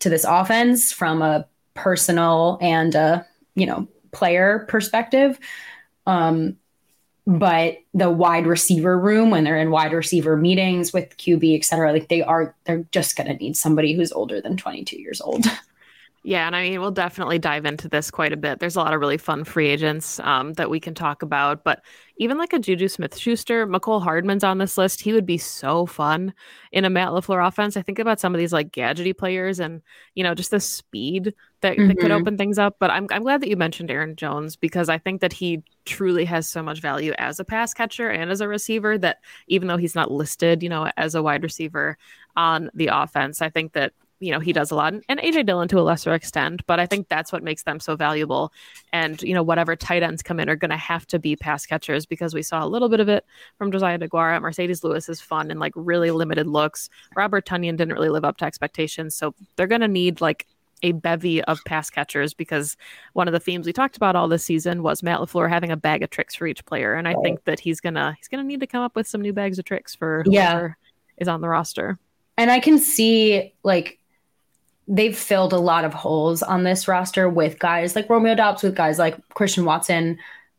to 0.00 0.10
this 0.10 0.24
offense 0.24 0.92
from 0.92 1.22
a 1.22 1.46
personal 1.74 2.58
and 2.60 2.94
a, 2.94 3.26
you 3.54 3.66
know, 3.66 3.88
player 4.12 4.66
perspective. 4.68 5.38
Um, 6.06 6.56
but 7.26 7.78
the 7.92 8.08
wide 8.08 8.46
receiver 8.46 8.98
room 8.98 9.30
when 9.30 9.42
they're 9.42 9.58
in 9.58 9.70
wide 9.70 9.92
receiver 9.92 10.36
meetings 10.36 10.92
with 10.92 11.16
QB, 11.16 11.56
et 11.56 11.64
cetera, 11.64 11.92
like 11.92 12.08
they 12.08 12.22
are, 12.22 12.54
they're 12.64 12.86
just 12.92 13.16
going 13.16 13.26
to 13.26 13.34
need 13.34 13.56
somebody 13.56 13.94
who's 13.94 14.12
older 14.12 14.40
than 14.40 14.56
22 14.56 15.00
years 15.00 15.20
old. 15.20 15.44
Yeah, 16.26 16.48
and 16.48 16.56
I 16.56 16.68
mean, 16.68 16.80
we'll 16.80 16.90
definitely 16.90 17.38
dive 17.38 17.66
into 17.66 17.88
this 17.88 18.10
quite 18.10 18.32
a 18.32 18.36
bit. 18.36 18.58
There's 18.58 18.74
a 18.74 18.80
lot 18.80 18.92
of 18.92 18.98
really 18.98 19.16
fun 19.16 19.44
free 19.44 19.68
agents 19.68 20.18
um, 20.18 20.54
that 20.54 20.68
we 20.68 20.80
can 20.80 20.92
talk 20.92 21.22
about, 21.22 21.62
but 21.62 21.84
even 22.16 22.36
like 22.36 22.52
a 22.52 22.58
Juju 22.58 22.88
Smith 22.88 23.16
Schuster, 23.16 23.64
Mecole 23.64 24.02
Hardman's 24.02 24.42
on 24.42 24.58
this 24.58 24.76
list. 24.76 25.00
He 25.00 25.12
would 25.12 25.24
be 25.24 25.38
so 25.38 25.86
fun 25.86 26.34
in 26.72 26.84
a 26.84 26.90
Matt 26.90 27.10
LaFleur 27.10 27.46
offense. 27.46 27.76
I 27.76 27.82
think 27.82 28.00
about 28.00 28.18
some 28.18 28.34
of 28.34 28.40
these 28.40 28.52
like 28.52 28.72
gadgety 28.72 29.16
players 29.16 29.60
and, 29.60 29.82
you 30.16 30.24
know, 30.24 30.34
just 30.34 30.50
the 30.50 30.58
speed 30.58 31.32
that, 31.60 31.76
mm-hmm. 31.76 31.86
that 31.86 31.98
could 31.98 32.10
mm-hmm. 32.10 32.20
open 32.20 32.36
things 32.36 32.58
up. 32.58 32.74
But 32.80 32.90
I'm, 32.90 33.06
I'm 33.12 33.22
glad 33.22 33.40
that 33.42 33.48
you 33.48 33.56
mentioned 33.56 33.92
Aaron 33.92 34.16
Jones 34.16 34.56
because 34.56 34.88
I 34.88 34.98
think 34.98 35.20
that 35.20 35.32
he 35.32 35.62
truly 35.84 36.24
has 36.24 36.48
so 36.48 36.60
much 36.60 36.80
value 36.80 37.12
as 37.18 37.38
a 37.38 37.44
pass 37.44 37.72
catcher 37.72 38.10
and 38.10 38.32
as 38.32 38.40
a 38.40 38.48
receiver 38.48 38.98
that 38.98 39.18
even 39.46 39.68
though 39.68 39.76
he's 39.76 39.94
not 39.94 40.10
listed, 40.10 40.60
you 40.64 40.68
know, 40.70 40.90
as 40.96 41.14
a 41.14 41.22
wide 41.22 41.44
receiver 41.44 41.96
on 42.34 42.68
the 42.74 42.88
offense, 42.88 43.40
I 43.40 43.48
think 43.48 43.74
that 43.74 43.92
you 44.20 44.30
know 44.30 44.40
he 44.40 44.52
does 44.52 44.70
a 44.70 44.74
lot 44.74 44.94
and 45.08 45.20
aj 45.20 45.44
dillon 45.46 45.68
to 45.68 45.78
a 45.78 45.82
lesser 45.82 46.12
extent 46.14 46.62
but 46.66 46.80
i 46.80 46.86
think 46.86 47.08
that's 47.08 47.32
what 47.32 47.42
makes 47.42 47.64
them 47.64 47.78
so 47.78 47.96
valuable 47.96 48.52
and 48.92 49.22
you 49.22 49.34
know 49.34 49.42
whatever 49.42 49.76
tight 49.76 50.02
ends 50.02 50.22
come 50.22 50.40
in 50.40 50.48
are 50.48 50.56
going 50.56 50.70
to 50.70 50.76
have 50.76 51.06
to 51.06 51.18
be 51.18 51.36
pass 51.36 51.66
catchers 51.66 52.06
because 52.06 52.34
we 52.34 52.42
saw 52.42 52.64
a 52.64 52.68
little 52.68 52.88
bit 52.88 53.00
of 53.00 53.08
it 53.08 53.24
from 53.58 53.70
josiah 53.70 53.98
deguara 53.98 54.40
Marcedes 54.40 54.82
Lewis 54.82 55.08
is 55.08 55.20
fun 55.20 55.50
and 55.50 55.60
like 55.60 55.72
really 55.76 56.10
limited 56.10 56.46
looks 56.46 56.88
robert 57.14 57.46
tonyan 57.46 57.76
didn't 57.76 57.94
really 57.94 58.10
live 58.10 58.24
up 58.24 58.38
to 58.38 58.44
expectations 58.44 59.14
so 59.14 59.34
they're 59.56 59.66
going 59.66 59.80
to 59.80 59.88
need 59.88 60.20
like 60.20 60.46
a 60.82 60.92
bevy 60.92 61.42
of 61.44 61.58
pass 61.64 61.90
catchers 61.90 62.34
because 62.34 62.76
one 63.14 63.28
of 63.28 63.32
the 63.32 63.40
themes 63.40 63.66
we 63.66 63.72
talked 63.72 63.96
about 63.96 64.14
all 64.14 64.28
this 64.28 64.44
season 64.44 64.82
was 64.82 65.02
Matt 65.02 65.20
LaFleur 65.20 65.48
having 65.48 65.70
a 65.70 65.76
bag 65.76 66.02
of 66.02 66.10
tricks 66.10 66.34
for 66.34 66.46
each 66.46 66.64
player. 66.66 66.94
And 66.94 67.08
I 67.08 67.14
right. 67.14 67.22
think 67.22 67.44
that 67.44 67.60
he's 67.60 67.80
gonna 67.80 68.14
he's 68.18 68.28
gonna 68.28 68.44
need 68.44 68.60
to 68.60 68.66
come 68.66 68.82
up 68.82 68.94
with 68.94 69.06
some 69.06 69.22
new 69.22 69.32
bags 69.32 69.58
of 69.58 69.64
tricks 69.64 69.94
for 69.94 70.22
whoever 70.24 70.76
yeah. 70.78 71.22
is 71.22 71.28
on 71.28 71.40
the 71.40 71.48
roster. 71.48 71.98
And 72.36 72.50
I 72.50 72.60
can 72.60 72.78
see 72.78 73.54
like 73.62 73.98
they've 74.88 75.16
filled 75.16 75.52
a 75.52 75.58
lot 75.58 75.84
of 75.84 75.92
holes 75.92 76.42
on 76.42 76.64
this 76.64 76.86
roster 76.86 77.28
with 77.28 77.58
guys 77.58 77.96
like 77.96 78.08
Romeo 78.08 78.34
Doubs, 78.34 78.62
with 78.62 78.74
guys 78.74 78.98
like 78.98 79.16
Christian 79.30 79.64
Watson. 79.64 80.18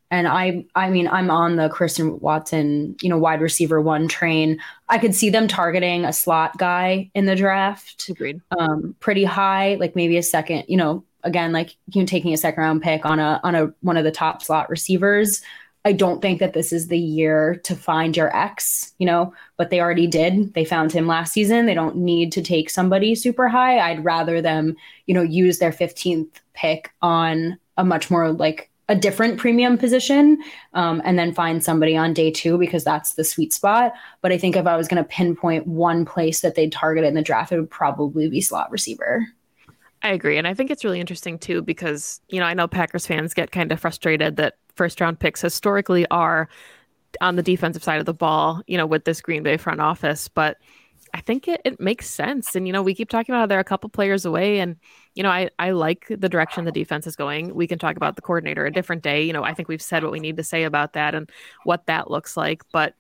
And 0.10 0.28
I 0.28 0.66
I 0.76 0.90
mean, 0.90 1.08
I'm 1.08 1.30
on 1.30 1.58
the 1.58 1.70
Christian 1.70 2.20
Watson, 2.20 2.96
you 3.02 3.10
know, 3.10 3.18
wide 3.18 3.42
receiver 3.42 3.82
one 3.82 4.08
train. 4.08 4.60
I 4.88 4.98
could 5.00 5.14
see 5.14 5.30
them 5.30 5.48
targeting 5.48 6.06
a 6.06 6.14
slot 6.14 6.58
guy 6.58 7.12
in 7.14 7.26
the 7.26 7.36
draft. 7.36 8.08
Agreed. 8.10 8.42
Um, 8.58 8.96
pretty 9.00 9.26
high, 9.26 9.76
like 9.76 9.96
maybe 9.96 10.18
a 10.18 10.24
second, 10.24 10.66
you 10.68 10.78
know, 10.78 11.04
again, 11.24 11.52
like 11.52 11.76
you 11.88 12.02
know, 12.02 12.06
taking 12.06 12.34
a 12.34 12.38
second 12.38 12.62
round 12.62 12.82
pick 12.82 13.06
on 13.06 13.20
a 13.20 13.40
on 13.44 13.56
a 13.56 13.74
one 13.82 13.98
of 13.98 14.06
the 14.06 14.12
top 14.12 14.42
slot 14.42 14.70
receivers. 14.70 15.42
I 15.86 15.94
don't 15.94 16.22
think 16.22 16.40
that 16.40 16.54
this 16.54 16.74
is 16.74 16.88
the 16.88 17.00
year 17.00 17.62
to 17.64 17.76
find 17.76 18.16
your 18.16 18.36
ex, 18.36 18.94
you 18.98 19.06
know, 19.06 19.34
but 19.56 19.70
they 19.70 19.80
already 19.80 20.08
did. 20.08 20.54
They 20.54 20.66
found 20.66 20.92
him 20.92 21.08
last 21.08 21.32
season. 21.32 21.66
They 21.66 21.74
don't 21.74 21.96
need 21.96 22.32
to 22.34 22.42
take 22.42 22.70
somebody 22.70 23.16
super 23.16 23.48
high. 23.48 23.80
I'd 23.80 24.04
rather 24.04 24.42
them, 24.42 24.76
you 25.06 25.14
know, 25.14 25.22
use 25.22 25.60
their 25.60 25.72
15th 25.72 26.42
pick 26.54 26.92
on 27.02 27.58
a 27.78 27.86
much 27.86 28.12
more 28.12 28.32
like 28.32 28.70
a 28.90 28.96
different 28.96 29.38
premium 29.38 29.78
position 29.78 30.42
um, 30.74 31.02
and 31.04 31.20
then 31.20 31.34
find 31.34 31.64
somebody 31.64 31.96
on 31.96 32.14
day 32.14 32.32
two 32.32 32.58
because 32.58 32.84
that's 32.84 33.14
the 33.14 33.24
sweet 33.24 33.54
spot. 33.54 33.94
But 34.22 34.32
I 34.32 34.38
think 34.38 34.56
if 34.56 34.66
I 34.66 34.78
was 34.78 34.88
going 34.88 35.04
to 35.04 35.10
pinpoint 35.10 35.68
one 35.68 36.06
place 36.06 36.40
that 36.42 36.56
they'd 36.56 36.72
target 36.72 37.04
in 37.04 37.14
the 37.14 37.22
draft, 37.22 37.52
it 37.52 37.60
would 37.60 37.70
probably 37.70 38.30
be 38.30 38.42
slot 38.42 38.72
receiver. 38.72 39.28
I 40.04 40.10
agree. 40.10 40.38
And 40.38 40.48
I 40.48 40.54
think 40.54 40.70
it's 40.70 40.84
really 40.84 41.00
interesting 41.00 41.40
too 41.40 41.62
because, 41.62 42.22
you 42.30 42.40
know, 42.40 42.46
I 42.46 42.54
know 42.54 42.68
Packers 42.68 43.08
fans 43.08 43.34
get 43.34 43.52
kind 43.52 43.72
of 43.72 43.80
frustrated 43.80 44.36
that 44.38 44.58
first 44.76 45.02
round 45.02 45.20
picks 45.20 45.42
historically 45.42 46.06
are 46.12 46.48
on 47.22 47.36
the 47.36 47.44
defensive 47.44 47.84
side 47.84 48.00
of 48.00 48.06
the 48.06 48.14
ball, 48.14 48.62
you 48.68 48.78
know, 48.78 48.86
with 48.86 49.06
this 49.06 49.22
Green 49.22 49.44
Bay 49.44 49.58
front 49.58 49.82
office. 49.82 50.28
But 50.28 50.58
I 51.14 51.22
think 51.22 51.48
it, 51.48 51.62
it 51.66 51.80
makes 51.80 52.10
sense. 52.10 52.56
And, 52.56 52.68
you 52.68 52.74
know, 52.74 52.84
we 52.84 52.94
keep 52.94 53.10
talking 53.10 53.34
about 53.34 53.40
how 53.42 53.46
they're 53.48 53.60
a 53.60 53.64
couple 53.64 53.90
players 53.90 54.26
away. 54.26 54.60
And, 54.60 54.76
you 55.16 55.24
know, 55.24 55.30
I, 55.30 55.50
I 55.58 55.72
like 55.72 56.06
the 56.10 56.30
direction 56.30 56.66
the 56.66 56.72
defense 56.72 57.08
is 57.08 57.16
going. 57.16 57.56
We 57.56 57.66
can 57.66 57.80
talk 57.80 57.96
about 57.96 58.18
the 58.18 58.22
coordinator 58.22 58.66
a 58.66 58.72
different 58.72 59.04
day. 59.04 59.24
You 59.24 59.34
know, 59.34 59.44
I 59.44 59.54
think 59.54 59.68
we've 59.68 59.82
said 59.82 60.04
what 60.04 60.12
we 60.12 60.20
need 60.20 60.38
to 60.38 60.44
say 60.44 60.64
about 60.64 60.94
that 60.94 61.16
and 61.16 61.30
what 61.64 61.88
that 61.88 62.12
looks 62.12 62.38
like. 62.38 62.62
But 62.72 62.94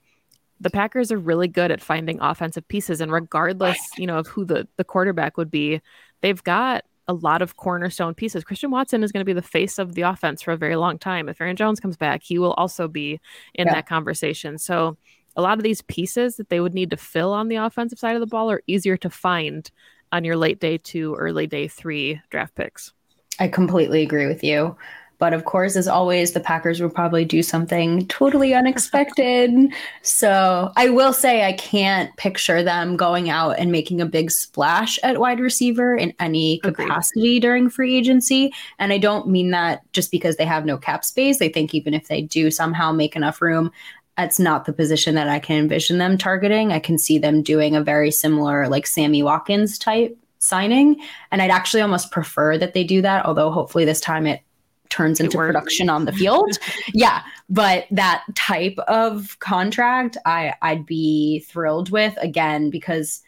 the 0.60 0.72
Packers 0.72 1.12
are 1.12 1.20
really 1.20 1.48
good 1.48 1.70
at 1.70 1.82
finding 1.82 2.20
offensive 2.22 2.68
pieces. 2.68 3.02
And 3.02 3.12
regardless, 3.12 3.78
you 3.98 4.08
know, 4.08 4.18
of 4.18 4.28
who 4.28 4.46
the, 4.46 4.68
the 4.78 4.84
quarterback 4.84 5.38
would 5.38 5.52
be, 5.52 5.82
they've 6.22 6.44
got 6.44 6.84
a 7.08 7.14
lot 7.14 7.42
of 7.42 7.56
cornerstone 7.56 8.14
pieces. 8.14 8.44
Christian 8.44 8.70
Watson 8.70 9.04
is 9.04 9.12
going 9.12 9.22
to 9.22 9.26
be 9.26 9.34
the 9.34 9.42
face 9.42 9.80
of 9.80 9.96
the 9.96 10.02
offense 10.02 10.42
for 10.42 10.52
a 10.52 10.58
very 10.58 10.76
long 10.76 10.98
time. 10.98 11.30
If 11.30 11.40
Aaron 11.40 11.56
Jones 11.56 11.80
comes 11.80 11.96
back, 11.96 12.22
he 12.22 12.38
will 12.38 12.54
also 12.54 12.88
be 12.88 13.20
in 13.54 13.68
yeah. 13.68 13.76
that 13.76 13.88
conversation. 13.88 14.58
So 14.58 14.98
a 15.36 15.42
lot 15.42 15.58
of 15.58 15.64
these 15.64 15.82
pieces 15.84 16.36
that 16.36 16.50
they 16.50 16.60
would 16.60 16.74
need 16.74 16.90
to 16.90 16.98
fill 16.98 17.32
on 17.32 17.48
the 17.48 17.56
offensive 17.58 18.00
side 18.00 18.16
of 18.16 18.20
the 18.20 18.28
ball 18.28 18.52
are 18.52 18.62
easier 18.68 18.98
to 18.98 19.10
find 19.10 19.72
on 20.12 20.24
your 20.24 20.36
late 20.36 20.60
day 20.60 20.78
two, 20.78 21.16
early 21.16 21.48
day 21.48 21.68
three 21.68 22.22
draft 22.30 22.56
picks. 22.56 22.92
I 23.40 23.48
completely 23.48 24.02
agree 24.02 24.26
with 24.28 24.44
you. 24.44 24.76
But 25.20 25.34
of 25.34 25.46
course, 25.46 25.76
as 25.76 25.88
always, 25.88 26.34
the 26.34 26.40
Packers 26.40 26.80
will 26.80 26.90
probably 26.90 27.26
do 27.26 27.42
something 27.42 28.08
totally 28.08 28.54
unexpected. 28.54 29.52
so 30.04 30.72
I 30.76 30.90
will 30.90 31.14
say 31.14 31.44
I 31.46 31.54
can't 31.54 32.16
picture 32.18 32.62
them 32.62 32.98
going 32.98 33.30
out 33.30 33.58
and 33.58 33.72
making 33.72 34.00
a 34.00 34.06
big 34.06 34.30
splash 34.30 35.00
at 35.02 35.20
wide 35.20 35.40
receiver 35.40 35.96
in 35.96 36.14
any 36.20 36.60
capacity 36.60 37.22
Agreed. 37.22 37.40
during 37.42 37.70
free 37.70 37.96
agency. 37.96 38.54
And 38.78 38.94
I 38.94 39.00
don't 39.00 39.28
mean 39.28 39.52
that 39.52 39.82
just 39.92 40.12
because 40.12 40.36
they 40.38 40.46
have 40.46 40.66
no 40.66 40.78
cap 40.78 41.04
space. 41.04 41.42
I 41.42 41.50
think 41.50 41.74
even 41.74 41.94
if 41.94 42.08
they 42.08 42.22
do 42.22 42.52
somehow 42.52 42.92
make 42.92 43.16
enough 43.16 43.42
room, 43.42 43.72
that's 44.18 44.40
not 44.40 44.66
the 44.66 44.74
position 44.74 45.16
that 45.16 45.30
I 45.30 45.40
can 45.40 45.58
envision 45.58 46.00
them 46.00 46.18
targeting. 46.18 46.72
I 46.72 46.80
can 46.80 46.98
see 46.98 47.20
them 47.20 47.44
doing 47.44 47.76
a 47.76 47.84
very 47.84 48.12
similar, 48.12 48.68
like 48.68 48.88
Sammy 48.88 49.22
Watkins 49.22 49.78
type 49.78 50.18
signing. 50.40 51.00
And 51.32 51.42
I'd 51.42 51.52
actually 51.52 51.82
almost 51.82 52.12
prefer 52.12 52.58
that 52.58 52.74
they 52.74 52.84
do 52.84 53.02
that, 53.02 53.26
although 53.26 53.52
hopefully 53.52 53.86
this 53.86 54.02
time 54.02 54.26
it 54.26 54.42
turns 54.90 55.20
into 55.20 55.38
production 55.38 55.90
on 55.90 56.06
the 56.06 56.12
field. 56.14 56.58
yeah, 56.94 57.22
but 57.50 57.86
that 57.92 58.24
type 58.36 58.78
of 58.88 59.38
contract, 59.40 60.18
I 60.26 60.54
I'd 60.62 60.86
be 60.86 61.40
thrilled 61.48 61.90
with 61.90 62.18
again 62.18 62.70
because 62.70 63.22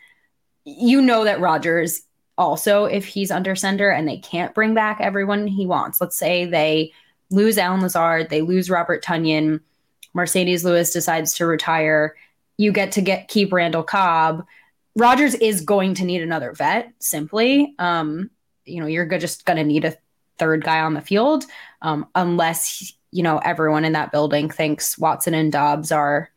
you 0.65 1.01
know 1.01 1.23
that 1.23 1.39
Rodgers 1.39 2.01
also 2.37 2.85
if 2.85 3.05
he's 3.05 3.31
under 3.31 3.55
center 3.55 3.89
and 3.89 4.07
they 4.07 4.17
can't 4.17 4.55
bring 4.55 4.73
back 4.73 4.99
everyone 5.01 5.47
he 5.47 5.65
wants. 5.65 5.99
Let's 5.99 6.17
say 6.17 6.45
they 6.45 6.93
lose 7.29 7.57
Allen 7.57 7.81
Lazard, 7.81 8.29
they 8.29 8.41
lose 8.41 8.69
Robert 8.69 9.03
Tonyan, 9.03 9.59
Marcedes 10.15 10.63
Lewis 10.63 10.91
decides 10.91 11.33
to 11.35 11.45
retire. 11.45 12.15
You 12.57 12.71
get 12.71 12.93
to 12.93 13.01
get 13.01 13.27
keep 13.27 13.53
Randall 13.53 13.83
Cobb. 13.83 14.45
Rodgers 14.95 15.35
is 15.35 15.61
going 15.61 15.93
to 15.95 16.05
need 16.05 16.21
another 16.21 16.53
vet 16.53 16.91
simply. 16.99 17.73
Um, 17.79 18.29
you 18.65 18.81
know, 18.81 18.87
you're 18.87 19.05
just 19.17 19.45
going 19.45 19.57
to 19.57 19.63
need 19.63 19.85
a 19.85 19.95
third 20.39 20.63
guy 20.63 20.79
on 20.79 20.93
the 20.93 21.01
field, 21.01 21.45
um, 21.81 22.07
unless 22.15 22.93
you 23.11 23.23
know 23.23 23.39
everyone 23.39 23.85
in 23.85 23.93
that 23.93 24.11
building 24.11 24.49
thinks 24.49 24.97
Watson 24.97 25.33
and 25.33 25.51
Doubs 25.51 25.91
are, 25.91 26.29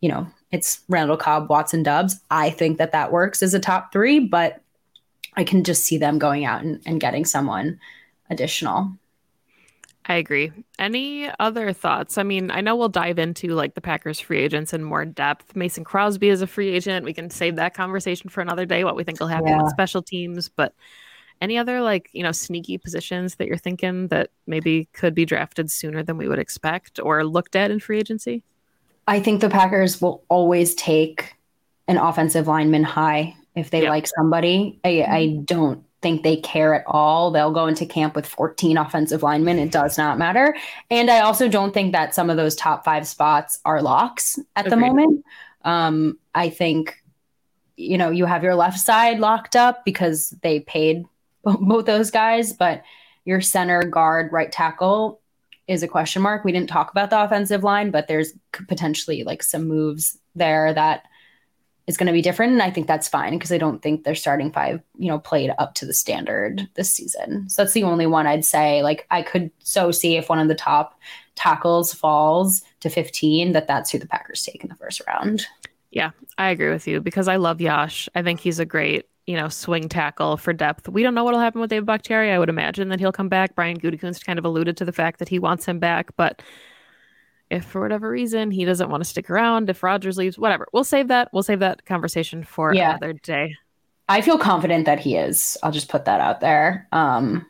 you 0.00 0.08
know, 0.08 0.26
it's 0.50 0.80
Randall 0.88 1.16
Cobb, 1.16 1.48
Watson, 1.48 1.82
Doubs. 1.82 2.20
I 2.30 2.50
think 2.50 2.78
that 2.78 2.92
that 2.92 3.12
works 3.12 3.42
as 3.42 3.54
a 3.54 3.60
top 3.60 3.92
three, 3.92 4.20
but 4.20 4.60
I 5.34 5.44
can 5.44 5.64
just 5.64 5.84
see 5.84 5.98
them 5.98 6.18
going 6.18 6.44
out 6.44 6.62
and, 6.62 6.80
and 6.86 7.00
getting 7.00 7.24
someone 7.24 7.78
additional. 8.28 8.92
I 10.06 10.14
agree. 10.14 10.50
Any 10.78 11.30
other 11.38 11.72
thoughts? 11.72 12.18
I 12.18 12.24
mean, 12.24 12.50
I 12.50 12.62
know 12.62 12.74
we'll 12.74 12.88
dive 12.88 13.18
into 13.18 13.48
like 13.48 13.74
the 13.74 13.80
Packers 13.80 14.18
free 14.18 14.38
agents 14.38 14.72
in 14.72 14.82
more 14.82 15.04
depth. 15.04 15.54
Mason 15.54 15.84
Crosby 15.84 16.30
is 16.30 16.42
a 16.42 16.46
free 16.46 16.70
agent. 16.70 17.04
We 17.04 17.12
can 17.12 17.30
save 17.30 17.56
that 17.56 17.74
conversation 17.74 18.28
for 18.28 18.40
another 18.40 18.66
day, 18.66 18.82
what 18.82 18.96
we 18.96 19.04
think 19.04 19.20
will 19.20 19.28
happen 19.28 19.48
yeah. 19.48 19.62
with 19.62 19.70
special 19.70 20.02
teams. 20.02 20.48
But 20.48 20.74
any 21.40 21.58
other 21.58 21.80
like, 21.80 22.08
you 22.12 22.22
know, 22.22 22.32
sneaky 22.32 22.78
positions 22.78 23.36
that 23.36 23.46
you're 23.46 23.56
thinking 23.56 24.08
that 24.08 24.30
maybe 24.46 24.88
could 24.92 25.14
be 25.14 25.24
drafted 25.24 25.70
sooner 25.70 26.02
than 26.02 26.16
we 26.16 26.28
would 26.28 26.38
expect 26.38 27.00
or 27.02 27.24
looked 27.24 27.56
at 27.56 27.70
in 27.70 27.80
free 27.80 27.98
agency? 27.98 28.42
I 29.06 29.20
think 29.20 29.40
the 29.40 29.50
Packers 29.50 30.00
will 30.00 30.22
always 30.28 30.74
take 30.74 31.34
an 31.88 31.96
offensive 31.96 32.46
lineman 32.46 32.84
high 32.84 33.34
if 33.54 33.70
they 33.70 33.88
like 33.88 34.06
somebody. 34.06 34.78
I, 34.84 34.88
I 35.02 35.26
mm-hmm. 35.26 35.42
don't 35.44 35.84
think 36.02 36.22
they 36.22 36.36
care 36.36 36.74
at 36.74 36.84
all. 36.86 37.30
They'll 37.30 37.52
go 37.52 37.66
into 37.66 37.84
camp 37.84 38.14
with 38.14 38.26
14 38.26 38.76
offensive 38.78 39.22
linemen. 39.22 39.58
It 39.58 39.70
does 39.70 39.98
not 39.98 40.18
matter. 40.18 40.56
And 40.90 41.10
I 41.10 41.20
also 41.20 41.48
don't 41.48 41.74
think 41.74 41.92
that 41.92 42.14
some 42.14 42.30
of 42.30 42.36
those 42.36 42.56
top 42.56 42.84
five 42.84 43.06
spots 43.06 43.60
are 43.64 43.82
locks 43.82 44.38
at 44.56 44.66
Agreed. 44.66 44.70
the 44.70 44.76
moment. 44.86 45.24
Um, 45.64 46.18
I 46.34 46.48
think, 46.48 46.96
you 47.76 47.98
know, 47.98 48.10
you 48.10 48.24
have 48.24 48.42
your 48.42 48.54
left 48.54 48.78
side 48.78 49.18
locked 49.18 49.56
up 49.56 49.84
because 49.84 50.30
they 50.42 50.60
paid 50.60 51.04
both 51.44 51.86
those 51.86 52.10
guys, 52.10 52.52
but 52.52 52.82
your 53.24 53.40
center, 53.40 53.82
guard, 53.82 54.32
right 54.32 54.50
tackle 54.50 55.20
is 55.66 55.82
a 55.82 55.88
question 55.88 56.22
mark. 56.22 56.44
We 56.44 56.52
didn't 56.52 56.68
talk 56.68 56.90
about 56.90 57.10
the 57.10 57.22
offensive 57.22 57.62
line, 57.62 57.90
but 57.90 58.08
there's 58.08 58.32
potentially 58.68 59.22
like 59.24 59.42
some 59.42 59.68
moves 59.68 60.18
there 60.34 60.74
that 60.74 61.04
is 61.86 61.96
going 61.96 62.06
to 62.06 62.12
be 62.12 62.22
different. 62.22 62.52
And 62.52 62.62
I 62.62 62.70
think 62.70 62.86
that's 62.86 63.08
fine 63.08 63.34
because 63.34 63.52
I 63.52 63.58
don't 63.58 63.82
think 63.82 64.04
their 64.04 64.14
starting 64.14 64.52
five, 64.52 64.80
you 64.96 65.08
know, 65.08 65.18
played 65.18 65.52
up 65.58 65.74
to 65.76 65.86
the 65.86 65.94
standard 65.94 66.68
this 66.74 66.92
season. 66.92 67.48
So 67.48 67.62
that's 67.62 67.72
the 67.72 67.82
only 67.82 68.06
one 68.06 68.26
I'd 68.26 68.44
say. 68.44 68.82
Like 68.82 69.06
I 69.10 69.22
could 69.22 69.50
so 69.58 69.90
see 69.90 70.16
if 70.16 70.28
one 70.28 70.38
of 70.38 70.48
the 70.48 70.54
top 70.54 70.98
tackles 71.34 71.92
falls 71.92 72.62
to 72.80 72.90
15, 72.90 73.52
that 73.52 73.66
that's 73.66 73.90
who 73.90 73.98
the 73.98 74.06
Packers 74.06 74.42
take 74.42 74.62
in 74.62 74.68
the 74.68 74.76
first 74.76 75.02
round. 75.06 75.46
Yeah, 75.90 76.10
I 76.38 76.50
agree 76.50 76.70
with 76.70 76.86
you 76.86 77.00
because 77.00 77.26
I 77.26 77.36
love 77.36 77.60
Yosh. 77.60 78.08
I 78.14 78.22
think 78.22 78.40
he's 78.40 78.60
a 78.60 78.64
great 78.64 79.06
you 79.30 79.36
know, 79.36 79.48
swing 79.48 79.88
tackle 79.88 80.36
for 80.36 80.52
depth. 80.52 80.88
We 80.88 81.04
don't 81.04 81.14
know 81.14 81.22
what'll 81.22 81.38
happen 81.38 81.60
with 81.60 81.70
David 81.70 81.86
Bakhtiari. 81.86 82.32
I 82.32 82.38
would 82.40 82.48
imagine 82.48 82.88
that 82.88 82.98
he'll 82.98 83.12
come 83.12 83.28
back. 83.28 83.54
Brian 83.54 83.78
Gutekunst 83.78 84.24
kind 84.24 84.40
of 84.40 84.44
alluded 84.44 84.76
to 84.78 84.84
the 84.84 84.92
fact 84.92 85.20
that 85.20 85.28
he 85.28 85.38
wants 85.38 85.64
him 85.66 85.78
back, 85.78 86.10
but 86.16 86.42
if 87.48 87.64
for 87.64 87.80
whatever 87.80 88.10
reason 88.10 88.50
he 88.50 88.64
doesn't 88.64 88.90
want 88.90 89.04
to 89.04 89.08
stick 89.08 89.30
around, 89.30 89.70
if 89.70 89.84
Rodgers 89.84 90.18
leaves, 90.18 90.36
whatever, 90.36 90.66
we'll 90.72 90.82
save 90.82 91.06
that. 91.08 91.28
We'll 91.32 91.44
save 91.44 91.60
that 91.60 91.86
conversation 91.86 92.42
for 92.42 92.74
yeah. 92.74 92.90
another 92.90 93.12
day. 93.12 93.54
I 94.08 94.20
feel 94.20 94.36
confident 94.36 94.86
that 94.86 94.98
he 94.98 95.14
is. 95.14 95.56
I'll 95.62 95.70
just 95.70 95.88
put 95.88 96.06
that 96.06 96.20
out 96.20 96.40
there. 96.40 96.88
Um, 96.90 97.46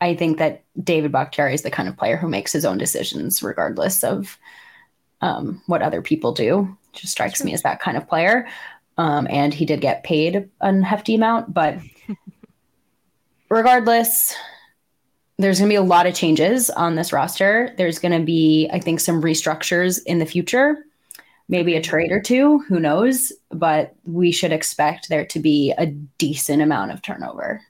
I 0.00 0.14
think 0.14 0.38
that 0.38 0.64
David 0.82 1.12
Bakhtiari 1.12 1.52
is 1.52 1.62
the 1.62 1.70
kind 1.70 1.90
of 1.90 1.96
player 1.98 2.16
who 2.16 2.28
makes 2.28 2.52
his 2.52 2.64
own 2.64 2.78
decisions 2.78 3.42
regardless 3.42 4.02
of 4.02 4.38
um, 5.20 5.60
what 5.66 5.82
other 5.82 6.00
people 6.00 6.32
do. 6.32 6.74
Just 6.94 7.12
strikes 7.12 7.44
me 7.44 7.52
as 7.52 7.62
that 7.64 7.80
kind 7.80 7.98
of 7.98 8.08
player. 8.08 8.48
Um, 8.98 9.28
and 9.30 9.54
he 9.54 9.64
did 9.64 9.80
get 9.80 10.02
paid 10.02 10.50
a 10.60 10.82
hefty 10.82 11.14
amount, 11.14 11.54
but 11.54 11.78
regardless, 13.48 14.34
there's 15.38 15.60
going 15.60 15.68
to 15.68 15.72
be 15.72 15.76
a 15.76 15.82
lot 15.82 16.06
of 16.06 16.14
changes 16.14 16.68
on 16.68 16.96
this 16.96 17.12
roster. 17.12 17.72
There's 17.78 18.00
going 18.00 18.18
to 18.18 18.24
be, 18.24 18.68
I 18.72 18.80
think, 18.80 18.98
some 18.98 19.22
restructures 19.22 20.00
in 20.04 20.18
the 20.18 20.26
future, 20.26 20.84
maybe 21.48 21.76
a 21.76 21.80
trade 21.80 22.10
or 22.10 22.20
two, 22.20 22.58
who 22.68 22.80
knows? 22.80 23.32
But 23.50 23.94
we 24.04 24.32
should 24.32 24.52
expect 24.52 25.08
there 25.08 25.24
to 25.26 25.38
be 25.38 25.72
a 25.78 25.86
decent 25.86 26.60
amount 26.60 26.90
of 26.90 27.00
turnover. 27.00 27.62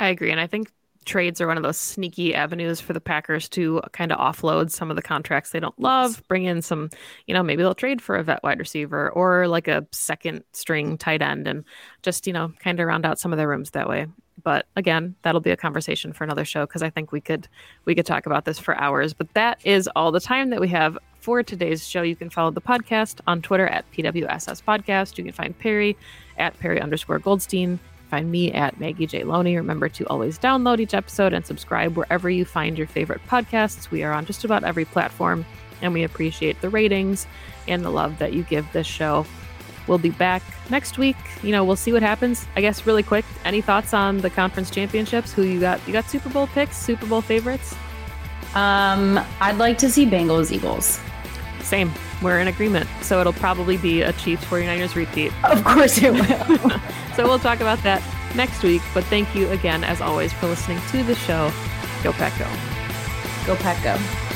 I 0.00 0.08
agree. 0.08 0.32
And 0.32 0.40
I 0.40 0.48
think 0.48 0.72
trades 1.08 1.40
are 1.40 1.46
one 1.46 1.56
of 1.56 1.62
those 1.62 1.76
sneaky 1.76 2.34
avenues 2.34 2.80
for 2.80 2.92
the 2.92 3.00
Packers 3.00 3.48
to 3.48 3.80
kind 3.92 4.12
of 4.12 4.18
offload 4.18 4.70
some 4.70 4.90
of 4.90 4.96
the 4.96 5.02
contracts 5.02 5.50
they 5.50 5.58
don't 5.58 5.78
love, 5.80 6.22
bring 6.28 6.44
in 6.44 6.62
some, 6.62 6.90
you 7.26 7.34
know, 7.34 7.42
maybe 7.42 7.62
they'll 7.62 7.74
trade 7.74 8.00
for 8.00 8.14
a 8.14 8.22
vet 8.22 8.42
wide 8.44 8.58
receiver 8.58 9.10
or 9.10 9.48
like 9.48 9.66
a 9.66 9.86
second 9.90 10.44
string 10.52 10.96
tight 10.96 11.22
end 11.22 11.48
and 11.48 11.64
just, 12.02 12.26
you 12.26 12.32
know, 12.32 12.52
kind 12.60 12.78
of 12.78 12.86
round 12.86 13.04
out 13.04 13.18
some 13.18 13.32
of 13.32 13.38
their 13.38 13.48
rooms 13.48 13.70
that 13.70 13.88
way. 13.88 14.06
But 14.44 14.66
again, 14.76 15.16
that'll 15.22 15.40
be 15.40 15.50
a 15.50 15.56
conversation 15.56 16.12
for 16.12 16.22
another 16.22 16.44
show 16.44 16.64
because 16.64 16.82
I 16.82 16.90
think 16.90 17.10
we 17.10 17.20
could 17.20 17.48
we 17.86 17.94
could 17.94 18.06
talk 18.06 18.26
about 18.26 18.44
this 18.44 18.58
for 18.58 18.76
hours. 18.76 19.12
But 19.12 19.34
that 19.34 19.58
is 19.64 19.88
all 19.96 20.12
the 20.12 20.20
time 20.20 20.50
that 20.50 20.60
we 20.60 20.68
have 20.68 20.96
for 21.18 21.42
today's 21.42 21.86
show. 21.86 22.02
You 22.02 22.14
can 22.14 22.30
follow 22.30 22.52
the 22.52 22.60
podcast 22.60 23.20
on 23.26 23.42
Twitter 23.42 23.66
at 23.66 23.90
PWSS 23.92 24.62
Podcast. 24.62 25.18
You 25.18 25.24
can 25.24 25.32
find 25.32 25.58
Perri 25.58 25.96
at 26.36 26.56
Perri 26.60 26.80
underscore 26.80 27.18
Goldstein. 27.18 27.80
Find 28.10 28.30
me 28.30 28.52
at 28.52 28.80
Maggie 28.80 29.06
J. 29.06 29.24
Loney. 29.24 29.56
Remember 29.56 29.88
to 29.90 30.04
always 30.06 30.38
download 30.38 30.80
each 30.80 30.94
episode 30.94 31.32
and 31.32 31.44
subscribe 31.44 31.96
wherever 31.96 32.30
you 32.30 32.44
find 32.44 32.78
your 32.78 32.86
favorite 32.86 33.20
podcasts. 33.28 33.90
We 33.90 34.02
are 34.02 34.12
on 34.12 34.24
just 34.24 34.44
about 34.44 34.64
every 34.64 34.86
platform, 34.86 35.44
and 35.82 35.92
we 35.92 36.04
appreciate 36.04 36.60
the 36.60 36.70
ratings 36.70 37.26
and 37.66 37.84
the 37.84 37.90
love 37.90 38.18
that 38.18 38.32
you 38.32 38.44
give 38.44 38.70
this 38.72 38.86
show. 38.86 39.26
We'll 39.86 39.98
be 39.98 40.10
back 40.10 40.42
next 40.70 40.98
week. 40.98 41.16
You 41.42 41.52
know, 41.52 41.64
we'll 41.64 41.76
see 41.76 41.92
what 41.92 42.02
happens. 42.02 42.46
I 42.56 42.60
guess 42.60 42.86
really 42.86 43.02
quick, 43.02 43.24
any 43.44 43.60
thoughts 43.60 43.94
on 43.94 44.18
the 44.18 44.30
conference 44.30 44.70
championships? 44.70 45.32
Who 45.32 45.42
you 45.42 45.60
got? 45.60 45.86
You 45.86 45.92
got 45.92 46.08
Super 46.08 46.28
Bowl 46.28 46.46
picks, 46.48 46.76
Super 46.76 47.06
Bowl 47.06 47.22
favorites? 47.22 47.74
Um, 48.54 49.20
I'd 49.40 49.56
like 49.58 49.78
to 49.78 49.90
see 49.90 50.06
Bengals 50.06 50.52
Eagles. 50.52 51.00
Same. 51.68 51.92
We're 52.22 52.40
in 52.40 52.48
agreement. 52.48 52.88
So 53.02 53.20
it'll 53.20 53.34
probably 53.34 53.76
be 53.76 54.00
a 54.00 54.12
Chiefs 54.14 54.42
49ers 54.46 54.94
repeat. 54.94 55.32
Of 55.44 55.62
course 55.64 55.98
it 56.02 56.12
will. 56.12 56.70
so 57.14 57.24
we'll 57.24 57.38
talk 57.38 57.60
about 57.60 57.82
that 57.82 58.02
next 58.34 58.62
week. 58.62 58.80
But 58.94 59.04
thank 59.04 59.34
you 59.34 59.48
again, 59.50 59.84
as 59.84 60.00
always, 60.00 60.32
for 60.32 60.46
listening 60.46 60.80
to 60.90 61.02
the 61.02 61.14
show. 61.14 61.52
Go 62.02 62.12
Pack 62.12 62.38
Go. 62.38 62.46
Go 63.46 63.54
Pack 63.60 63.82
Go. 63.84 64.27